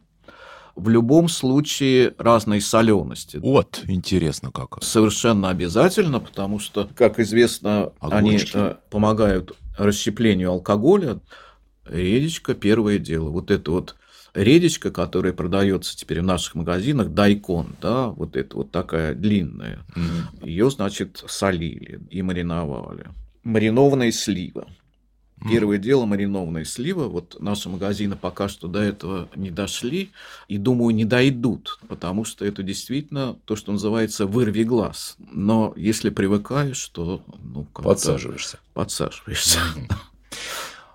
в 0.76 0.90
любом 0.90 1.30
случае 1.30 2.14
разной 2.18 2.62
солености. 2.62 3.38
Вот, 3.38 3.84
интересно 3.88 4.52
как. 4.52 4.84
Совершенно 4.84 5.50
обязательно, 5.50 6.20
потому 6.20 6.60
что, 6.60 6.90
как 6.96 7.20
известно, 7.20 7.94
Огурчики. 8.00 8.58
они 8.58 8.66
э, 8.72 8.76
помогают 8.90 9.54
расщеплению 9.78 10.52
алкоголя. 10.52 11.20
Редечка– 11.86 12.54
первое 12.56 12.98
дело. 12.98 13.30
Вот 13.30 13.52
это 13.52 13.72
вот 13.72 13.96
редечка, 14.34 14.92
которая 14.92 15.34
продается 15.34 15.96
теперь 15.98 16.22
в 16.22 16.26
наших 16.26 16.56
магазинах, 16.56 17.10
дайкон, 17.10 17.76
да, 17.82 18.08
вот 18.08 18.36
это 18.36 18.58
вот 18.58 18.72
такая 18.72 19.14
длинная, 19.14 19.80
mm-hmm. 19.96 20.48
ее, 20.48 20.70
значит, 20.70 21.24
солили 21.28 22.02
и 22.10 22.22
мариновали. 22.22 23.08
Маринованная 23.44 24.12
слива. 24.12 24.68
Первое 25.50 25.78
дело 25.78 26.06
маринованная 26.06 26.66
слива. 26.66 27.08
Вот 27.08 27.38
наши 27.40 27.70
магазины 27.70 28.16
пока 28.16 28.48
что 28.50 28.68
до 28.68 28.80
этого 28.80 29.30
не 29.36 29.52
дошли 29.52 30.12
и, 30.48 30.58
думаю, 30.58 30.96
не 30.96 31.06
дойдут, 31.06 31.80
потому 31.88 32.26
что 32.26 32.46
это 32.46 32.64
действительно 32.64 33.36
то, 33.46 33.56
что 33.56 33.72
называется 33.72 34.26
вырви 34.26 34.64
глаз. 34.64 35.16
Но 35.32 35.74
если 35.76 36.10
привыкаешь, 36.10 36.86
то 36.90 37.22
ну, 37.44 37.66
подсаживаешься. 37.74 38.60
Подсаживаешься. 38.74 39.60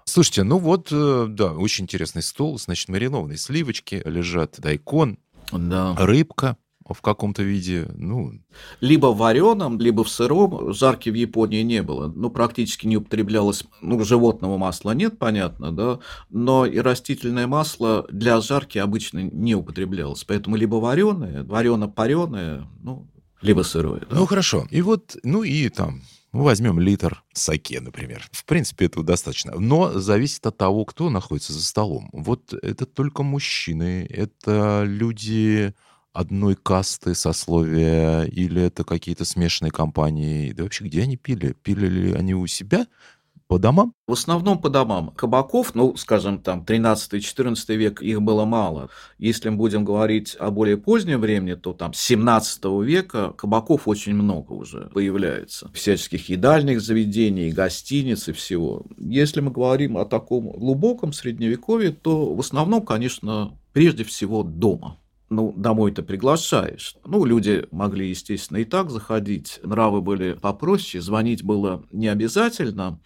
Слушайте, 0.04 0.42
ну 0.42 0.58
вот, 0.58 0.88
э, 0.90 1.26
да, 1.28 1.52
очень 1.52 1.84
интересный 1.84 2.22
стол. 2.22 2.58
Значит, 2.58 2.88
маринованные 2.88 3.38
сливочки 3.38 4.02
лежат, 4.04 4.56
дайкон, 4.58 5.18
да. 5.52 5.94
рыбка 5.96 6.56
в 6.94 7.00
каком-то 7.02 7.42
виде, 7.42 7.88
ну... 7.96 8.32
Либо 8.80 9.06
вареном, 9.06 9.78
либо 9.80 10.04
в 10.04 10.08
сыром. 10.08 10.72
Жарки 10.72 11.10
в 11.10 11.14
Японии 11.14 11.62
не 11.62 11.82
было. 11.82 12.12
Ну, 12.14 12.30
практически 12.30 12.86
не 12.86 12.96
употреблялось, 12.96 13.64
ну, 13.80 14.02
животного 14.04 14.58
масла 14.58 14.92
нет, 14.92 15.18
понятно, 15.18 15.72
да, 15.72 15.98
но 16.30 16.66
и 16.66 16.78
растительное 16.78 17.46
масло 17.46 18.06
для 18.10 18.40
жарки 18.40 18.78
обычно 18.78 19.20
не 19.20 19.54
употреблялось. 19.54 20.24
Поэтому 20.24 20.56
либо 20.56 20.76
вареное, 20.76 21.44
варено-пареное, 21.44 22.66
ну, 22.82 23.06
либо 23.42 23.62
сырое. 23.62 24.00
Да. 24.00 24.16
Ну, 24.16 24.26
хорошо. 24.26 24.66
И 24.70 24.82
вот, 24.82 25.16
ну 25.22 25.42
и 25.42 25.68
там 25.68 26.02
мы 26.32 26.44
возьмем 26.44 26.78
литр 26.78 27.24
саке, 27.32 27.80
например. 27.80 28.28
В 28.30 28.44
принципе, 28.44 28.86
этого 28.86 29.04
достаточно. 29.04 29.58
Но 29.58 29.98
зависит 29.98 30.46
от 30.46 30.56
того, 30.56 30.84
кто 30.84 31.10
находится 31.10 31.52
за 31.52 31.64
столом. 31.64 32.08
Вот 32.12 32.52
это 32.52 32.86
только 32.86 33.22
мужчины, 33.22 34.06
это 34.08 34.84
люди 34.86 35.74
одной 36.12 36.56
касты, 36.56 37.14
сословия, 37.14 38.22
или 38.24 38.62
это 38.62 38.84
какие-то 38.84 39.24
смешанные 39.24 39.70
компании? 39.70 40.52
Да 40.52 40.64
вообще, 40.64 40.84
где 40.84 41.02
они 41.02 41.16
пили? 41.16 41.54
Пили 41.62 41.86
ли 41.86 42.12
они 42.12 42.34
у 42.34 42.46
себя? 42.46 42.86
По 43.46 43.58
домам? 43.58 43.94
В 44.06 44.12
основном 44.12 44.60
по 44.60 44.70
домам. 44.70 45.12
Кабаков, 45.16 45.74
ну, 45.74 45.96
скажем, 45.96 46.40
там, 46.40 46.62
13-14 46.64 47.74
век 47.74 48.00
их 48.00 48.22
было 48.22 48.44
мало. 48.44 48.90
Если 49.18 49.48
мы 49.48 49.56
будем 49.56 49.84
говорить 49.84 50.36
о 50.38 50.52
более 50.52 50.76
позднем 50.76 51.20
времени, 51.20 51.54
то 51.54 51.72
там 51.72 51.92
17 51.92 52.64
века 52.84 53.32
кабаков 53.36 53.88
очень 53.88 54.14
много 54.14 54.52
уже 54.52 54.88
появляется. 54.94 55.68
Всяческих 55.74 56.28
едальных 56.28 56.80
заведений, 56.80 57.50
гостиниц 57.50 58.28
и 58.28 58.32
всего. 58.32 58.86
Если 58.98 59.40
мы 59.40 59.50
говорим 59.50 59.96
о 59.96 60.04
таком 60.04 60.52
глубоком 60.52 61.12
средневековье, 61.12 61.90
то 61.90 62.32
в 62.32 62.38
основном, 62.38 62.86
конечно, 62.86 63.58
прежде 63.72 64.04
всего 64.04 64.44
дома 64.44 64.96
ну, 65.30 65.54
домой-то 65.56 66.02
приглашаешь. 66.02 66.96
Ну, 67.04 67.24
люди 67.24 67.66
могли, 67.70 68.10
естественно, 68.10 68.58
и 68.58 68.64
так 68.64 68.90
заходить. 68.90 69.60
Нравы 69.62 70.02
были 70.02 70.34
попроще, 70.34 71.00
звонить 71.00 71.44
было 71.44 71.84
не 71.92 72.08
обязательно 72.08 73.00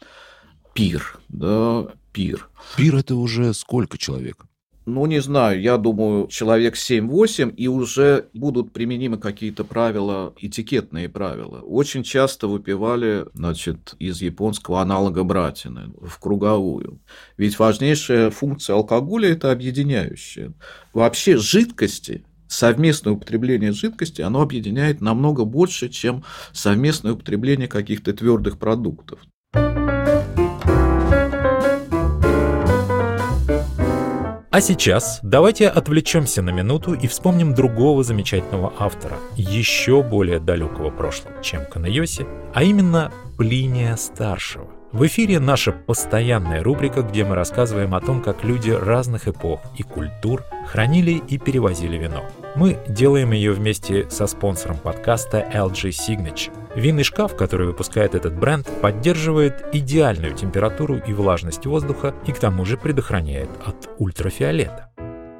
пир, 0.72 1.20
да, 1.28 1.86
пир. 2.12 2.48
Пир 2.76 2.96
это 2.96 3.14
уже 3.14 3.52
сколько 3.52 3.98
человек? 3.98 4.46
Ну, 4.86 5.06
не 5.06 5.20
знаю, 5.20 5.62
я 5.62 5.78
думаю, 5.78 6.26
человек 6.28 6.74
7-8, 6.74 7.54
и 7.54 7.68
уже 7.68 8.28
будут 8.34 8.72
применимы 8.72 9.16
какие-то 9.16 9.64
правила, 9.64 10.34
этикетные 10.38 11.08
правила. 11.08 11.60
Очень 11.60 12.02
часто 12.02 12.48
выпивали, 12.48 13.24
значит, 13.32 13.94
из 13.98 14.20
японского 14.20 14.82
аналога 14.82 15.24
братины 15.24 15.92
в 16.02 16.18
круговую. 16.18 17.00
Ведь 17.38 17.58
важнейшая 17.58 18.30
функция 18.30 18.76
алкоголя– 18.76 19.28
это 19.30 19.52
объединяющая. 19.52 20.52
Вообще 20.92 21.38
жидкости 21.38 22.24
совместное 22.46 23.14
употребление 23.14 23.72
жидкости, 23.72 24.22
оно 24.22 24.42
объединяет 24.42 25.00
намного 25.00 25.44
больше, 25.44 25.88
чем 25.88 26.24
совместное 26.52 27.12
употребление 27.12 27.68
каких-то 27.68 28.12
твердых 28.12 28.58
продуктов. 28.58 29.20
А 34.54 34.60
сейчас 34.60 35.18
давайте 35.24 35.66
отвлечемся 35.66 36.40
на 36.40 36.50
минуту 36.50 36.94
и 36.94 37.08
вспомним 37.08 37.54
другого 37.54 38.04
замечательного 38.04 38.72
автора, 38.78 39.16
еще 39.34 40.00
более 40.00 40.38
далекого 40.38 40.90
прошлого, 40.90 41.42
чем 41.42 41.66
Канайоси, 41.66 42.24
а 42.54 42.62
именно 42.62 43.10
Плиния 43.36 43.96
Старшего. 43.96 44.68
В 44.92 45.04
эфире 45.08 45.40
наша 45.40 45.72
постоянная 45.72 46.62
рубрика, 46.62 47.02
где 47.02 47.24
мы 47.24 47.34
рассказываем 47.34 47.96
о 47.96 48.00
том, 48.00 48.22
как 48.22 48.44
люди 48.44 48.70
разных 48.70 49.26
эпох 49.26 49.58
и 49.76 49.82
культур 49.82 50.44
хранили 50.68 51.20
и 51.28 51.36
перевозили 51.36 51.96
вино. 51.96 52.22
Мы 52.54 52.78
делаем 52.86 53.32
ее 53.32 53.50
вместе 53.50 54.08
со 54.08 54.28
спонсором 54.28 54.76
подкаста 54.76 55.44
LG 55.52 55.88
Signature. 55.88 56.52
Винный 56.76 57.04
шкаф, 57.04 57.36
который 57.36 57.68
выпускает 57.68 58.14
этот 58.14 58.34
бренд, 58.36 58.68
поддерживает 58.80 59.64
идеальную 59.72 60.34
температуру 60.34 60.96
и 60.96 61.12
влажность 61.12 61.66
воздуха 61.66 62.14
и 62.26 62.32
к 62.32 62.38
тому 62.38 62.64
же 62.64 62.76
предохраняет 62.76 63.48
от 63.64 63.88
ультрафиолета. 63.98 64.90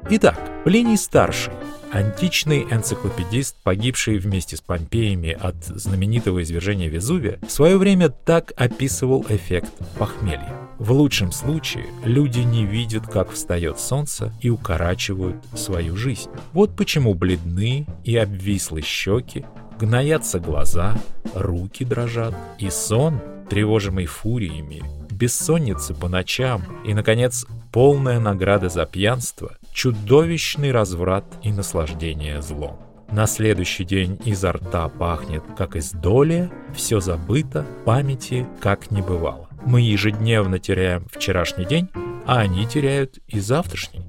Итак, 0.09 0.39
Плиний 0.63 0.97
Старший, 0.97 1.51
античный 1.91 2.65
энциклопедист, 2.71 3.57
погибший 3.63 4.17
вместе 4.17 4.55
с 4.55 4.61
Помпеями 4.61 5.31
от 5.31 5.55
знаменитого 5.65 6.41
извержения 6.41 6.89
Везувия, 6.89 7.39
в 7.45 7.51
свое 7.51 7.77
время 7.77 8.09
так 8.09 8.53
описывал 8.55 9.25
эффект 9.27 9.71
похмелья. 9.97 10.53
В 10.77 10.91
лучшем 10.91 11.31
случае 11.31 11.85
люди 12.03 12.39
не 12.39 12.65
видят, 12.65 13.07
как 13.07 13.31
встает 13.31 13.79
солнце 13.79 14.31
и 14.41 14.49
укорачивают 14.49 15.37
свою 15.55 15.95
жизнь. 15.95 16.29
Вот 16.53 16.75
почему 16.75 17.13
бледны 17.13 17.87
и 18.03 18.15
обвислы 18.17 18.81
щеки, 18.81 19.45
гноятся 19.79 20.39
глаза, 20.39 20.95
руки 21.33 21.83
дрожат, 21.83 22.35
и 22.59 22.69
сон, 22.69 23.19
тревожимый 23.49 24.05
фуриями, 24.05 24.83
бессонницы 25.11 25.93
по 25.93 26.07
ночам 26.07 26.63
и, 26.85 26.93
наконец, 26.93 27.45
полная 27.71 28.19
награда 28.19 28.69
за 28.69 28.85
пьянство, 28.85 29.57
чудовищный 29.71 30.71
разврат 30.71 31.25
и 31.43 31.51
наслаждение 31.51 32.41
злом. 32.41 32.79
На 33.11 33.27
следующий 33.27 33.85
день 33.85 34.19
изо 34.25 34.51
рта 34.51 34.89
пахнет, 34.89 35.43
как 35.57 35.75
из 35.75 35.91
доли, 35.91 36.49
все 36.73 36.99
забыто, 36.99 37.65
памяти 37.85 38.47
как 38.59 38.91
не 38.91 39.01
бывало. 39.01 39.47
Мы 39.65 39.81
ежедневно 39.81 40.59
теряем 40.59 41.07
вчерашний 41.11 41.65
день, 41.65 41.89
а 42.25 42.39
они 42.39 42.65
теряют 42.65 43.19
и 43.27 43.39
завтрашний. 43.39 44.04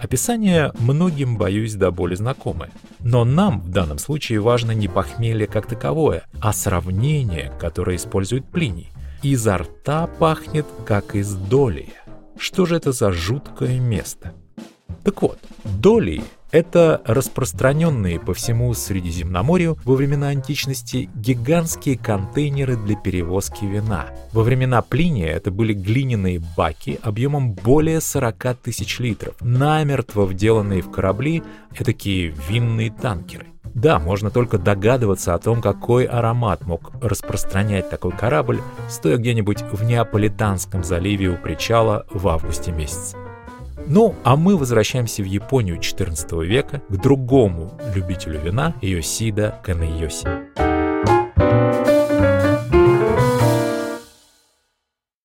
Описание 0.00 0.72
многим, 0.78 1.36
боюсь, 1.36 1.74
до 1.74 1.90
боли 1.90 2.14
знакомое. 2.14 2.70
Но 3.00 3.26
нам 3.26 3.60
в 3.60 3.68
данном 3.68 3.98
случае 3.98 4.40
важно 4.40 4.70
не 4.70 4.88
похмелье 4.88 5.46
как 5.46 5.66
таковое, 5.66 6.24
а 6.40 6.54
сравнение, 6.54 7.52
которое 7.60 7.96
использует 7.96 8.46
Плиний. 8.46 8.90
Изо 9.22 9.58
рта 9.58 10.06
пахнет, 10.06 10.64
как 10.86 11.14
из 11.14 11.34
доли. 11.34 11.90
Что 12.38 12.64
же 12.64 12.76
это 12.76 12.92
за 12.92 13.12
жуткое 13.12 13.78
место? 13.78 14.32
Так 15.04 15.20
вот, 15.20 15.38
долии 15.64 16.24
Это 16.52 17.00
распространенные 17.04 18.18
по 18.18 18.34
всему 18.34 18.74
Средиземноморью 18.74 19.78
во 19.84 19.94
времена 19.94 20.28
античности 20.28 21.08
гигантские 21.14 21.96
контейнеры 21.96 22.76
для 22.76 22.96
перевозки 22.96 23.64
вина. 23.64 24.06
Во 24.32 24.42
времена 24.42 24.82
Плиния 24.82 25.32
это 25.32 25.52
были 25.52 25.72
глиняные 25.72 26.42
баки 26.56 26.98
объемом 27.02 27.52
более 27.52 28.00
40 28.00 28.56
тысяч 28.62 28.98
литров, 28.98 29.34
намертво 29.40 30.26
вделанные 30.26 30.82
в 30.82 30.90
корабли 30.90 31.42
такие 31.78 32.34
винные 32.48 32.90
танкеры. 32.90 33.46
Да, 33.74 34.00
можно 34.00 34.30
только 34.30 34.58
догадываться 34.58 35.34
о 35.34 35.38
том, 35.38 35.62
какой 35.62 36.04
аромат 36.04 36.66
мог 36.66 36.90
распространять 37.00 37.88
такой 37.88 38.10
корабль, 38.10 38.60
стоя 38.88 39.16
где-нибудь 39.16 39.62
в 39.70 39.84
Неаполитанском 39.84 40.82
заливе 40.82 41.28
у 41.28 41.36
причала 41.36 42.04
в 42.10 42.26
августе 42.26 42.72
месяце. 42.72 43.16
Ну, 43.86 44.14
а 44.24 44.36
мы 44.36 44.56
возвращаемся 44.56 45.22
в 45.22 45.26
Японию 45.26 45.76
XIV 45.78 46.44
века 46.44 46.82
к 46.88 46.96
другому 46.96 47.72
любителю 47.94 48.40
вина 48.40 48.74
Йосида 48.80 49.60
Канейоси. 49.62 50.79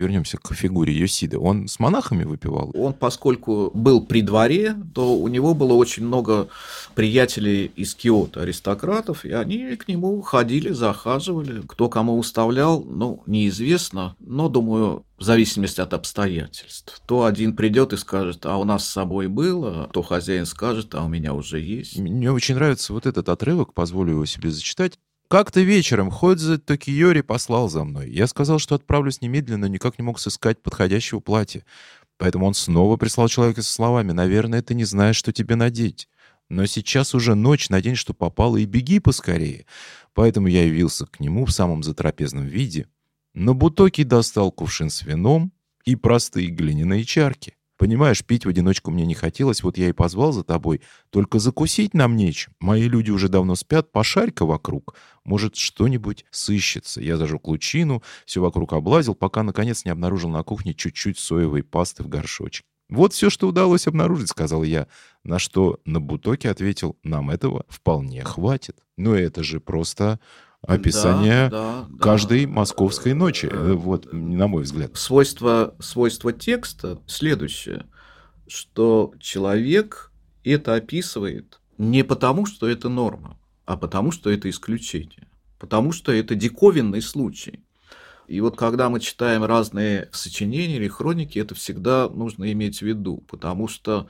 Вернемся 0.05 0.37
к 0.37 0.53
фигуре 0.53 0.93
Йосида. 0.93 1.39
Он 1.39 1.67
с 1.67 1.79
монахами 1.79 2.25
выпивал? 2.25 2.71
Он, 2.75 2.93
поскольку 2.93 3.71
был 3.73 4.05
при 4.05 4.21
дворе, 4.21 4.75
то 4.93 5.17
у 5.17 5.27
него 5.27 5.55
было 5.55 5.73
очень 5.73 6.05
много 6.05 6.47
приятелей 6.93 7.71
из 7.75 7.95
Киота, 7.95 8.41
аристократов, 8.41 9.25
и 9.25 9.31
они 9.31 9.75
к 9.75 9.87
нему 9.87 10.21
ходили, 10.21 10.69
захаживали. 10.69 11.63
Кто 11.67 11.89
кому 11.89 12.19
уставлял, 12.19 12.83
ну, 12.83 13.23
неизвестно, 13.25 14.15
но, 14.19 14.47
думаю, 14.47 15.03
в 15.17 15.23
зависимости 15.23 15.81
от 15.81 15.93
обстоятельств. 15.93 17.01
То 17.07 17.25
один 17.25 17.55
придет 17.55 17.93
и 17.93 17.97
скажет, 17.97 18.45
а 18.45 18.57
у 18.57 18.63
нас 18.63 18.85
с 18.85 18.91
собой 18.91 19.27
было, 19.27 19.89
то 19.91 20.03
хозяин 20.03 20.45
скажет, 20.45 20.93
а 20.93 21.03
у 21.03 21.07
меня 21.07 21.33
уже 21.33 21.59
есть. 21.59 21.97
Мне 21.97 22.31
очень 22.31 22.55
нравится 22.55 22.93
вот 22.93 23.07
этот 23.07 23.29
отрывок, 23.29 23.73
позволю 23.73 24.11
его 24.11 24.25
себе 24.25 24.51
зачитать. 24.51 24.99
Как-то 25.27 25.61
вечером 25.61 26.11
Ходзе 26.11 26.57
Токиори 26.57 27.21
послал 27.21 27.67
за 27.67 27.83
мной. 27.83 28.11
Я 28.11 28.27
сказал, 28.27 28.59
что 28.59 28.75
отправлюсь 28.75 29.21
немедленно, 29.21 29.65
никак 29.65 29.97
не 29.97 30.03
мог 30.03 30.19
сыскать 30.19 30.61
подходящего 30.61 31.19
платья. 31.19 31.65
Поэтому 32.17 32.45
он 32.45 32.53
снова 32.53 32.95
прислал 32.95 33.27
человека 33.27 33.63
со 33.63 33.73
словами 33.73 34.11
«Наверное, 34.11 34.61
ты 34.61 34.75
не 34.75 34.85
знаешь, 34.85 35.15
что 35.15 35.33
тебе 35.33 35.55
надеть. 35.55 36.07
Но 36.47 36.67
сейчас 36.67 37.15
уже 37.15 37.33
ночь, 37.33 37.69
надень, 37.69 37.95
что 37.95 38.13
попало, 38.13 38.57
и 38.57 38.65
беги 38.65 38.99
поскорее». 38.99 39.65
Поэтому 40.13 40.47
я 40.47 40.63
явился 40.63 41.07
к 41.07 41.19
нему 41.19 41.45
в 41.45 41.51
самом 41.51 41.83
затрапезном 41.83 42.45
виде. 42.45 42.87
Но 43.33 43.53
Бутоки 43.53 44.03
достал 44.03 44.51
кувшин 44.51 44.89
с 44.89 45.01
вином 45.01 45.51
и 45.83 45.95
простые 45.95 46.47
глиняные 46.47 47.03
чарки. 47.03 47.54
Понимаешь, 47.77 48.23
пить 48.23 48.45
в 48.45 48.49
одиночку 48.49 48.89
мне 48.89 49.05
не 49.05 49.15
хотелось, 49.15 49.61
вот 49.61 49.77
я 49.77 49.89
и 49.89 49.93
позвал 49.93 50.31
за 50.31 50.43
тобой. 50.43 50.81
Только 51.09 51.39
закусить 51.39 51.93
нам 51.93 52.15
нечем. 52.15 52.53
Мои 52.59 52.87
люди 52.87 53.11
уже 53.11 53.27
давно 53.27 53.55
спят, 53.55 53.91
пошарь-ка 53.91 54.45
вокруг. 54.45 54.95
Может, 55.25 55.57
что-нибудь 55.57 56.25
сыщется. 56.31 57.01
Я 57.01 57.17
зажег 57.17 57.47
лучину, 57.47 58.01
все 58.25 58.41
вокруг 58.41 58.73
облазил, 58.73 59.15
пока, 59.15 59.43
наконец, 59.43 59.83
не 59.83 59.91
обнаружил 59.91 60.29
на 60.29 60.43
кухне 60.43 60.73
чуть-чуть 60.73 61.19
соевой 61.19 61.63
пасты 61.63 62.03
в 62.03 62.07
горшочке. 62.07 62.65
«Вот 62.87 63.13
все, 63.13 63.29
что 63.29 63.47
удалось 63.47 63.87
обнаружить»,— 63.87 64.29
сказал 64.29 64.63
я. 64.63 64.87
На 65.23 65.39
что 65.39 65.79
на 65.85 65.99
бутоке 65.99 66.51
ответил, 66.51 66.97
«Нам 67.03 67.31
этого 67.31 67.65
вполне 67.67 68.23
хватит». 68.23 68.77
Но 68.95 69.15
это 69.15 69.43
же 69.43 69.59
просто 69.59 70.19
описание 70.67 71.49
да, 71.49 71.85
да, 71.89 71.97
каждой 71.99 72.45
да. 72.45 72.51
московской 72.51 73.13
ночи, 73.13 73.47
э, 73.51 73.73
вот, 73.73 74.11
на 74.11 74.47
мой 74.47 74.63
взгляд. 74.63 74.91
Свойство, 74.95 75.75
свойство 75.79 76.33
текста 76.33 76.99
следующее, 77.07 77.85
что 78.47 79.13
человек 79.19 80.11
это 80.43 80.75
описывает 80.75 81.59
не 81.77 82.03
потому, 82.03 82.45
что 82.45 82.67
это 82.67 82.89
норма, 82.89 83.37
а 83.65 83.77
потому, 83.77 84.11
что 84.11 84.29
это 84.29 84.49
исключение, 84.49 85.27
потому 85.59 85.91
что 85.91 86.11
это 86.11 86.35
диковинный 86.35 87.01
случай. 87.01 87.61
И 88.27 88.41
вот 88.41 88.57
когда 88.57 88.89
мы 88.89 88.99
читаем 88.99 89.43
разные 89.43 90.09
сочинения 90.11 90.77
или 90.77 90.87
хроники, 90.87 91.37
это 91.37 91.53
всегда 91.53 92.09
нужно 92.09 92.51
иметь 92.51 92.79
в 92.79 92.81
виду, 92.81 93.23
потому 93.27 93.67
что 93.67 94.07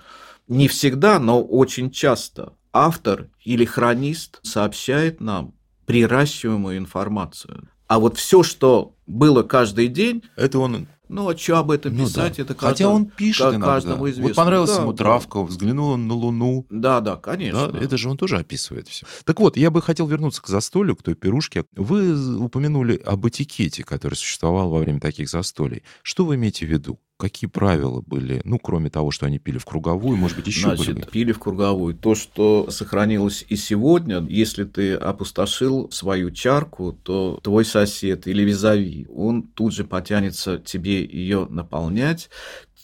не 0.48 0.68
всегда, 0.68 1.20
но 1.20 1.44
очень 1.44 1.92
часто 1.92 2.54
автор 2.72 3.30
или 3.44 3.66
хронист 3.66 4.40
сообщает 4.44 5.20
нам 5.22 5.55
приращиваемую 5.86 6.78
информацию. 6.78 7.70
А 7.88 8.00
вот 8.00 8.18
все, 8.18 8.44
что 8.44 8.96
было 9.06 9.44
каждый 9.44 9.88
день, 9.88 10.24
это 10.36 10.60
он 10.60 10.88
ну, 11.08 11.30
а 11.30 11.38
что 11.38 11.60
об 11.60 11.72
этом 11.72 11.96
ну, 11.96 12.06
писать? 12.06 12.38
Да. 12.38 12.44
Это 12.44 12.54
каждому, 12.56 12.72
Хотя 12.72 12.90
он 12.90 13.06
пишет 13.06 13.48
иногда. 13.48 13.68
каждому 13.68 14.10
известно. 14.10 14.24
Вот 14.24 14.36
понравилась 14.36 14.76
да, 14.76 14.82
ему 14.82 14.92
да. 14.92 14.98
травка, 14.98 15.44
взглянул 15.44 15.92
он 15.92 16.08
на 16.08 16.14
Луну. 16.16 16.66
Да, 16.70 17.00
да, 17.02 17.16
конечно. 17.16 17.68
Да, 17.68 17.80
это 17.80 17.98
же 17.98 18.10
он 18.10 18.18
тоже 18.18 18.38
описывает 18.38 18.88
все. 18.88 19.06
Так 19.24 19.40
вот, 19.40 19.58
я 19.58 19.70
бы 19.70 19.82
хотел 19.82 20.08
вернуться 20.08 20.42
к 20.42 20.48
застолью, 20.48 20.96
к 20.96 21.04
той 21.04 21.16
пирушке. 21.16 21.66
Вы 21.76 22.38
упомянули 22.38 22.96
об 23.06 23.28
этикете, 23.28 23.84
который 23.84 24.16
существовал 24.16 24.70
во 24.70 24.80
время 24.80 25.00
таких 25.00 25.30
застолий. 25.30 25.84
Что 26.02 26.26
вы 26.26 26.36
имеете 26.36 26.66
в 26.66 26.70
виду? 26.70 27.00
Какие 27.18 27.50
правила 27.50 28.02
были, 28.06 28.42
ну, 28.44 28.60
кроме 28.60 28.90
того, 28.90 29.10
что 29.10 29.26
они 29.26 29.40
пили 29.40 29.58
в 29.58 29.64
круговую, 29.64 30.18
может 30.18 30.36
быть, 30.36 30.48
еще 30.48 30.76
Значит, 30.76 30.96
были? 30.96 31.06
пили 31.06 31.32
в 31.32 31.40
круговую. 31.40 31.96
То, 31.96 32.14
что 32.14 32.70
сохранилось 32.70 33.46
и 33.48 33.56
сегодня, 33.56 34.20
если 34.28 34.66
ты 34.66 34.96
опустошил 34.96 35.90
свою 35.92 36.32
чарку, 36.32 36.92
то 36.92 37.40
твой 37.42 37.64
сосед 37.64 38.28
или 38.28 38.44
визави, 38.44 39.08
он 39.16 39.44
тут 39.44 39.74
же 39.74 39.86
потянется 39.86 40.58
тебе 40.58 41.06
ее 41.06 41.48
наполнять. 41.50 42.30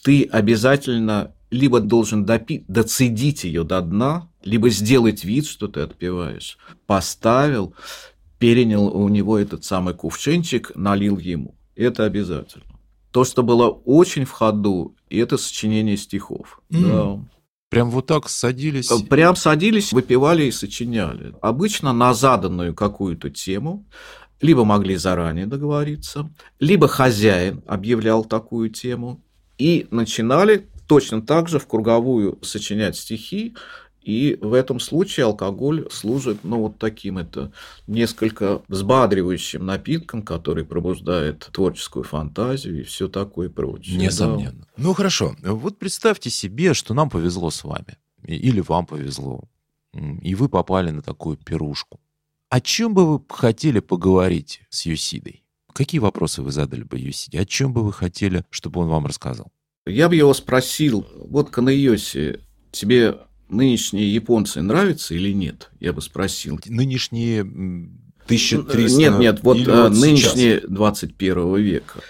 Ты 0.02 0.24
обязательно 0.24 1.34
либо 1.50 1.80
должен 1.80 2.24
допить, 2.24 2.64
доцедить 2.68 3.44
ее 3.44 3.64
до 3.64 3.82
дна, 3.82 4.30
либо 4.42 4.70
сделать 4.70 5.24
вид, 5.24 5.46
что 5.46 5.68
ты 5.68 5.80
отпиваешь. 5.80 6.56
Поставил, 6.86 7.74
перенял 8.38 8.86
у 8.86 9.08
него 9.10 9.38
этот 9.38 9.64
самый 9.64 9.92
кувшинчик, 9.92 10.72
налил 10.74 11.18
ему. 11.18 11.54
Это 11.76 12.06
обязательно. 12.06 12.64
То, 13.12 13.24
что 13.24 13.42
было 13.42 13.68
очень 13.68 14.24
в 14.24 14.32
ходу, 14.32 14.96
это 15.10 15.36
сочинение 15.36 15.96
стихов. 15.96 16.60
Mm. 16.70 16.88
Да. 16.88 17.28
Прям 17.68 17.90
вот 17.90 18.06
так 18.06 18.28
садились? 18.28 18.90
Э, 18.90 19.02
прям 19.04 19.36
садились, 19.36 19.92
выпивали 19.92 20.44
и 20.44 20.50
сочиняли. 20.50 21.34
Обычно 21.40 21.92
на 21.92 22.12
заданную 22.12 22.74
какую-то 22.74 23.30
тему 23.30 23.86
либо 24.42 24.64
могли 24.64 24.96
заранее 24.96 25.46
договориться, 25.46 26.28
либо 26.58 26.88
хозяин 26.88 27.62
объявлял 27.66 28.24
такую 28.24 28.70
тему, 28.70 29.22
и 29.56 29.86
начинали 29.90 30.68
точно 30.88 31.22
так 31.22 31.48
же 31.48 31.58
в 31.58 31.66
круговую 31.66 32.38
сочинять 32.42 32.96
стихи, 32.96 33.54
и 34.02 34.36
в 34.40 34.52
этом 34.52 34.80
случае 34.80 35.26
алкоголь 35.26 35.88
служит, 35.90 36.38
ну, 36.42 36.62
вот 36.62 36.78
таким 36.78 37.18
это 37.18 37.52
несколько 37.86 38.62
взбадривающим 38.68 39.64
напитком, 39.64 40.22
который 40.22 40.64
пробуждает 40.64 41.48
творческую 41.52 42.02
фантазию 42.02 42.80
и 42.80 42.82
все 42.82 43.08
такое 43.08 43.48
прочее. 43.48 43.96
Несомненно. 43.98 44.60
Да. 44.60 44.66
Ну, 44.76 44.94
хорошо. 44.94 45.36
Вот 45.42 45.78
представьте 45.78 46.30
себе, 46.30 46.74
что 46.74 46.94
нам 46.94 47.10
повезло 47.10 47.50
с 47.50 47.62
вами. 47.64 47.98
Или 48.26 48.60
вам 48.60 48.86
повезло. 48.86 49.44
И 50.22 50.34
вы 50.34 50.48
попали 50.48 50.90
на 50.90 51.02
такую 51.02 51.36
пирушку. 51.36 52.00
О 52.48 52.60
чем 52.60 52.94
бы 52.94 53.06
вы 53.06 53.24
хотели 53.28 53.80
поговорить 53.80 54.62
с 54.68 54.84
Юсидой? 54.86 55.44
Какие 55.72 56.00
вопросы 56.00 56.42
вы 56.42 56.52
задали 56.52 56.82
бы 56.82 56.98
Юсиде? 56.98 57.40
О 57.40 57.46
чем 57.46 57.72
бы 57.72 57.82
вы 57.84 57.92
хотели, 57.92 58.44
чтобы 58.50 58.80
он 58.80 58.88
вам 58.88 59.06
рассказал? 59.06 59.50
Я 59.86 60.08
бы 60.08 60.16
его 60.16 60.32
спросил, 60.34 61.06
вот 61.16 61.50
Канайоси, 61.50 62.40
тебе 62.70 63.16
нынешние 63.52 64.12
японцы 64.12 64.62
нравятся 64.62 65.14
или 65.14 65.32
нет? 65.32 65.70
Я 65.80 65.92
бы 65.92 66.02
спросил. 66.02 66.58
Нынешние 66.66 67.42
1300? 67.42 68.98
Нет, 68.98 69.18
нет, 69.18 69.40
вот, 69.42 69.58
вот 69.58 69.68
э, 69.68 69.88
нынешние 69.88 70.58
сейчас? 70.58 70.70
21 70.70 71.56
века. 71.56 72.00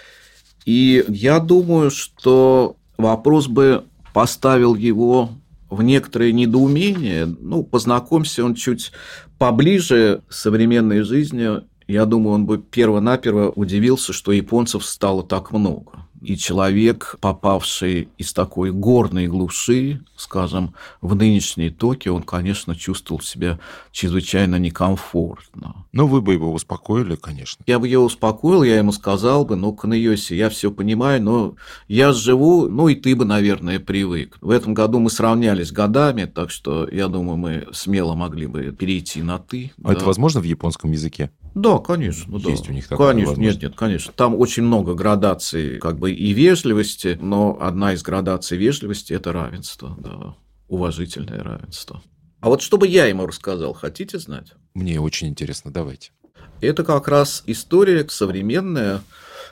И 0.65 1.03
я 1.09 1.39
думаю, 1.39 1.91
что 1.91 2.77
вопрос 2.97 3.47
бы 3.47 3.83
поставил 4.13 4.75
его 4.75 5.31
в 5.69 5.81
некоторое 5.83 6.31
недоумение. 6.31 7.25
Ну, 7.25 7.63
познакомься 7.63 8.45
он 8.45 8.55
чуть 8.55 8.91
поближе 9.37 10.21
с 10.29 10.41
современной 10.41 11.01
жизнью, 11.01 11.65
я 11.87 12.05
думаю, 12.05 12.35
он 12.35 12.45
бы 12.45 12.59
перво-наперво 12.59 13.49
удивился, 13.49 14.13
что 14.13 14.31
японцев 14.31 14.85
стало 14.85 15.23
так 15.23 15.51
много. 15.51 16.02
И 16.23 16.37
человек, 16.37 17.17
попавший 17.19 18.07
из 18.17 18.31
такой 18.31 18.71
горной 18.71 19.27
глуши, 19.27 20.01
скажем, 20.15 20.73
в 21.01 21.15
нынешней 21.15 21.69
Токио, 21.69 22.15
он, 22.15 22.23
конечно, 22.23 22.75
чувствовал 22.75 23.21
себя 23.21 23.59
чрезвычайно 23.91 24.55
некомфортно. 24.55 25.85
Но 25.91 26.07
вы 26.07 26.21
бы 26.21 26.33
его 26.33 26.53
успокоили, 26.53 27.15
конечно. 27.15 27.61
Я 27.67 27.77
бы 27.77 27.89
его 27.89 28.05
успокоил, 28.05 28.63
я 28.63 28.77
ему 28.77 28.93
сказал 28.93 29.43
бы, 29.43 29.57
ну, 29.57 29.73
Канайоси, 29.73 30.33
я 30.33 30.49
все 30.49 30.71
понимаю, 30.71 31.21
но 31.21 31.55
я 31.89 32.13
живу, 32.13 32.69
ну, 32.69 32.87
и 32.87 32.95
ты 32.95 33.17
бы, 33.17 33.25
наверное, 33.25 33.81
привык. 33.81 34.37
В 34.39 34.49
этом 34.49 34.73
году 34.73 34.99
мы 34.99 35.09
сравнялись 35.09 35.73
годами, 35.73 36.23
так 36.23 36.51
что, 36.51 36.87
я 36.89 37.09
думаю, 37.09 37.35
мы 37.35 37.67
смело 37.73 38.15
могли 38.15 38.47
бы 38.47 38.71
перейти 38.71 39.21
на 39.21 39.39
«ты». 39.39 39.73
А 39.83 39.89
да. 39.89 39.93
это 39.93 40.05
возможно 40.05 40.39
в 40.39 40.45
японском 40.45 40.93
языке? 40.93 41.31
Да, 41.55 41.77
конечно. 41.79 42.35
Есть 42.37 42.65
да. 42.65 42.71
у 42.71 42.73
них 42.73 42.87
такое. 42.87 43.11
Конечно, 43.11 43.39
нет, 43.39 43.61
нет, 43.61 43.75
конечно. 43.75 44.11
Там 44.15 44.35
очень 44.35 44.63
много 44.63 44.95
градаций 44.95 45.77
как 45.79 45.99
бы 45.99 46.11
и 46.11 46.33
вежливости, 46.33 47.17
но 47.21 47.57
одна 47.61 47.93
из 47.93 48.01
градаций 48.01 48.57
вежливости– 48.57 49.13
это 49.13 49.31
равенство, 49.31 49.95
да, 49.99 50.35
уважительное 50.67 51.43
равенство. 51.43 52.01
А 52.39 52.49
вот 52.49 52.61
чтобы 52.61 52.87
я 52.87 53.05
ему 53.05 53.25
рассказал, 53.25 53.73
хотите 53.73 54.19
знать? 54.19 54.53
Мне 54.73 54.99
очень 54.99 55.29
интересно, 55.29 55.71
давайте. 55.71 56.11
Это 56.59 56.83
как 56.83 57.07
раз 57.07 57.43
история 57.45 58.07
современная, 58.09 59.01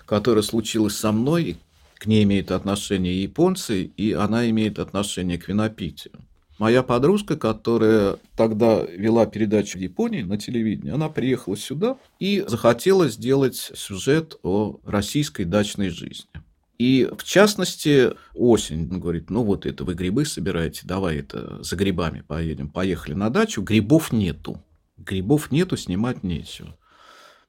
которая 0.06 0.44
случилась 0.44 0.96
со 0.96 1.12
мной. 1.12 1.58
К 1.96 2.08
ней 2.08 2.24
имеет 2.24 2.52
отношение 2.52 3.22
японцы, 3.22 3.84
и 3.84 4.14
она 4.14 4.50
имеет 4.50 4.80
отношение 4.80 5.38
к 5.38 5.48
винопитию. 5.48 6.14
Моя 6.62 6.84
подружка, 6.84 7.38
которая 7.38 8.18
тогда 8.38 8.84
вела 8.84 9.26
передачу 9.26 9.80
в 9.80 9.82
Японии 9.82 10.22
на 10.22 10.38
телевидении, 10.38 10.94
она 10.94 11.10
приехала 11.10 11.58
сюда 11.58 11.98
и 12.20 12.46
захотела 12.48 13.10
сделать 13.10 13.56
сюжет 13.56 14.38
о 14.44 14.80
российской 14.86 15.46
дачной 15.46 15.90
жизни. 15.90 16.30
И, 16.78 17.10
в 17.18 17.24
частности, 17.24 18.12
осень. 18.36 18.88
Он 18.92 19.00
говорит, 19.00 19.32
ну 19.32 19.42
вот 19.42 19.66
это 19.66 19.84
вы 19.84 19.96
грибы 19.96 20.24
собираете, 20.24 20.82
давай 20.84 21.18
это 21.18 21.64
за 21.64 21.76
грибами 21.76 22.22
поедем. 22.22 22.70
Поехали 22.70 23.16
на 23.16 23.32
дачу, 23.32 23.64
грибов 23.64 24.12
нету. 24.12 24.64
Грибов 24.98 25.52
нету, 25.52 25.78
снимать 25.78 26.22
нечего. 26.22 26.78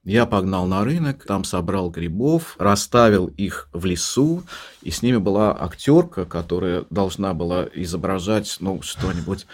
Я 0.03 0.25
погнал 0.25 0.67
на 0.67 0.83
рынок, 0.83 1.23
там 1.25 1.45
собрал 1.45 1.89
грибов, 1.89 2.55
расставил 2.59 3.27
их 3.27 3.69
в 3.71 3.85
лесу, 3.85 4.43
и 4.81 4.91
с 4.91 5.01
ними 5.01 5.17
была 5.17 5.55
актерка, 5.57 6.25
которая 6.25 6.85
должна 6.89 7.33
была 7.33 7.65
изображать, 7.73 8.57
ну, 8.59 8.81
что-нибудь. 8.81 9.47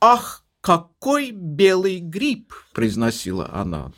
«Ах, 0.00 0.44
какой 0.60 1.30
белый 1.30 2.00
гриб!»– 2.00 2.52
произносила 2.74 3.48
она. 3.52 3.92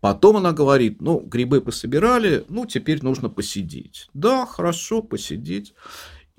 Потом 0.00 0.36
она 0.36 0.52
говорит, 0.52 1.00
ну, 1.00 1.20
грибы 1.20 1.60
пособирали, 1.60 2.44
ну, 2.48 2.66
теперь 2.66 3.02
нужно 3.04 3.28
посидеть. 3.28 4.08
Да, 4.14 4.46
хорошо, 4.46 5.00
посидеть. 5.00 5.74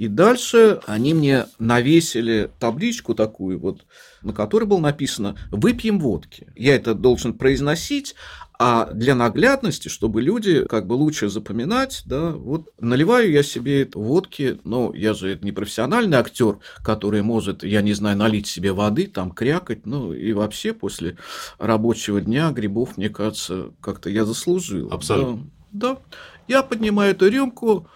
И 0.04 0.10
дальше 0.10 0.82
они 0.86 1.14
мне 1.14 1.46
навесили 1.60 2.52
табличку 2.60 3.16
такую 3.16 3.58
вот, 3.58 3.86
на 4.22 4.34
которой 4.34 4.66
было 4.66 4.80
написано 4.80 5.38
«Выпьем 5.50 5.98
водки». 5.98 6.48
Я 6.58 6.76
это 6.76 6.94
должен 6.94 7.32
произносить, 7.36 8.14
а 8.60 8.92
для 8.92 9.16
наглядности, 9.16 9.88
чтобы 9.88 10.22
люди 10.22 10.66
как 10.66 10.88
бы 10.88 10.96
лучше 10.96 11.30
запоминать, 11.30 12.02
да, 12.04 12.32
вот 12.32 12.68
наливаю 12.82 13.32
я 13.32 13.44
себе 13.44 13.90
водки, 13.94 14.60
ну, 14.66 14.92
я 14.92 15.14
же 15.14 15.40
не 15.42 15.54
профессиональный 15.54 16.18
актер, 16.18 16.58
который 16.84 17.22
может, 17.22 17.64
я 17.64 17.82
не 17.82 17.94
знаю, 17.94 18.18
налить 18.18 18.48
себе 18.48 18.74
воды, 18.74 19.08
там, 19.08 19.32
крякать, 19.32 19.86
ну, 19.86 20.12
и 20.12 20.34
вообще 20.34 20.74
после 20.74 21.16
рабочего 21.60 22.20
дня 22.20 22.52
грибов, 22.52 22.98
мне 22.98 23.08
кажется, 23.08 23.72
как-то 23.80 24.10
я 24.10 24.26
заслужил. 24.26 24.92
Абсолютно. 24.92 25.50
Да, 25.72 25.94
да. 25.94 26.02
Я 26.50 26.62
поднимаю 26.62 27.12
эту 27.12 27.30
рюмку, 27.30 27.88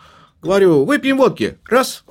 говорю, 0.41 0.85
выпьем 0.85 1.17
водки, 1.17 1.57
раз. 1.65 2.03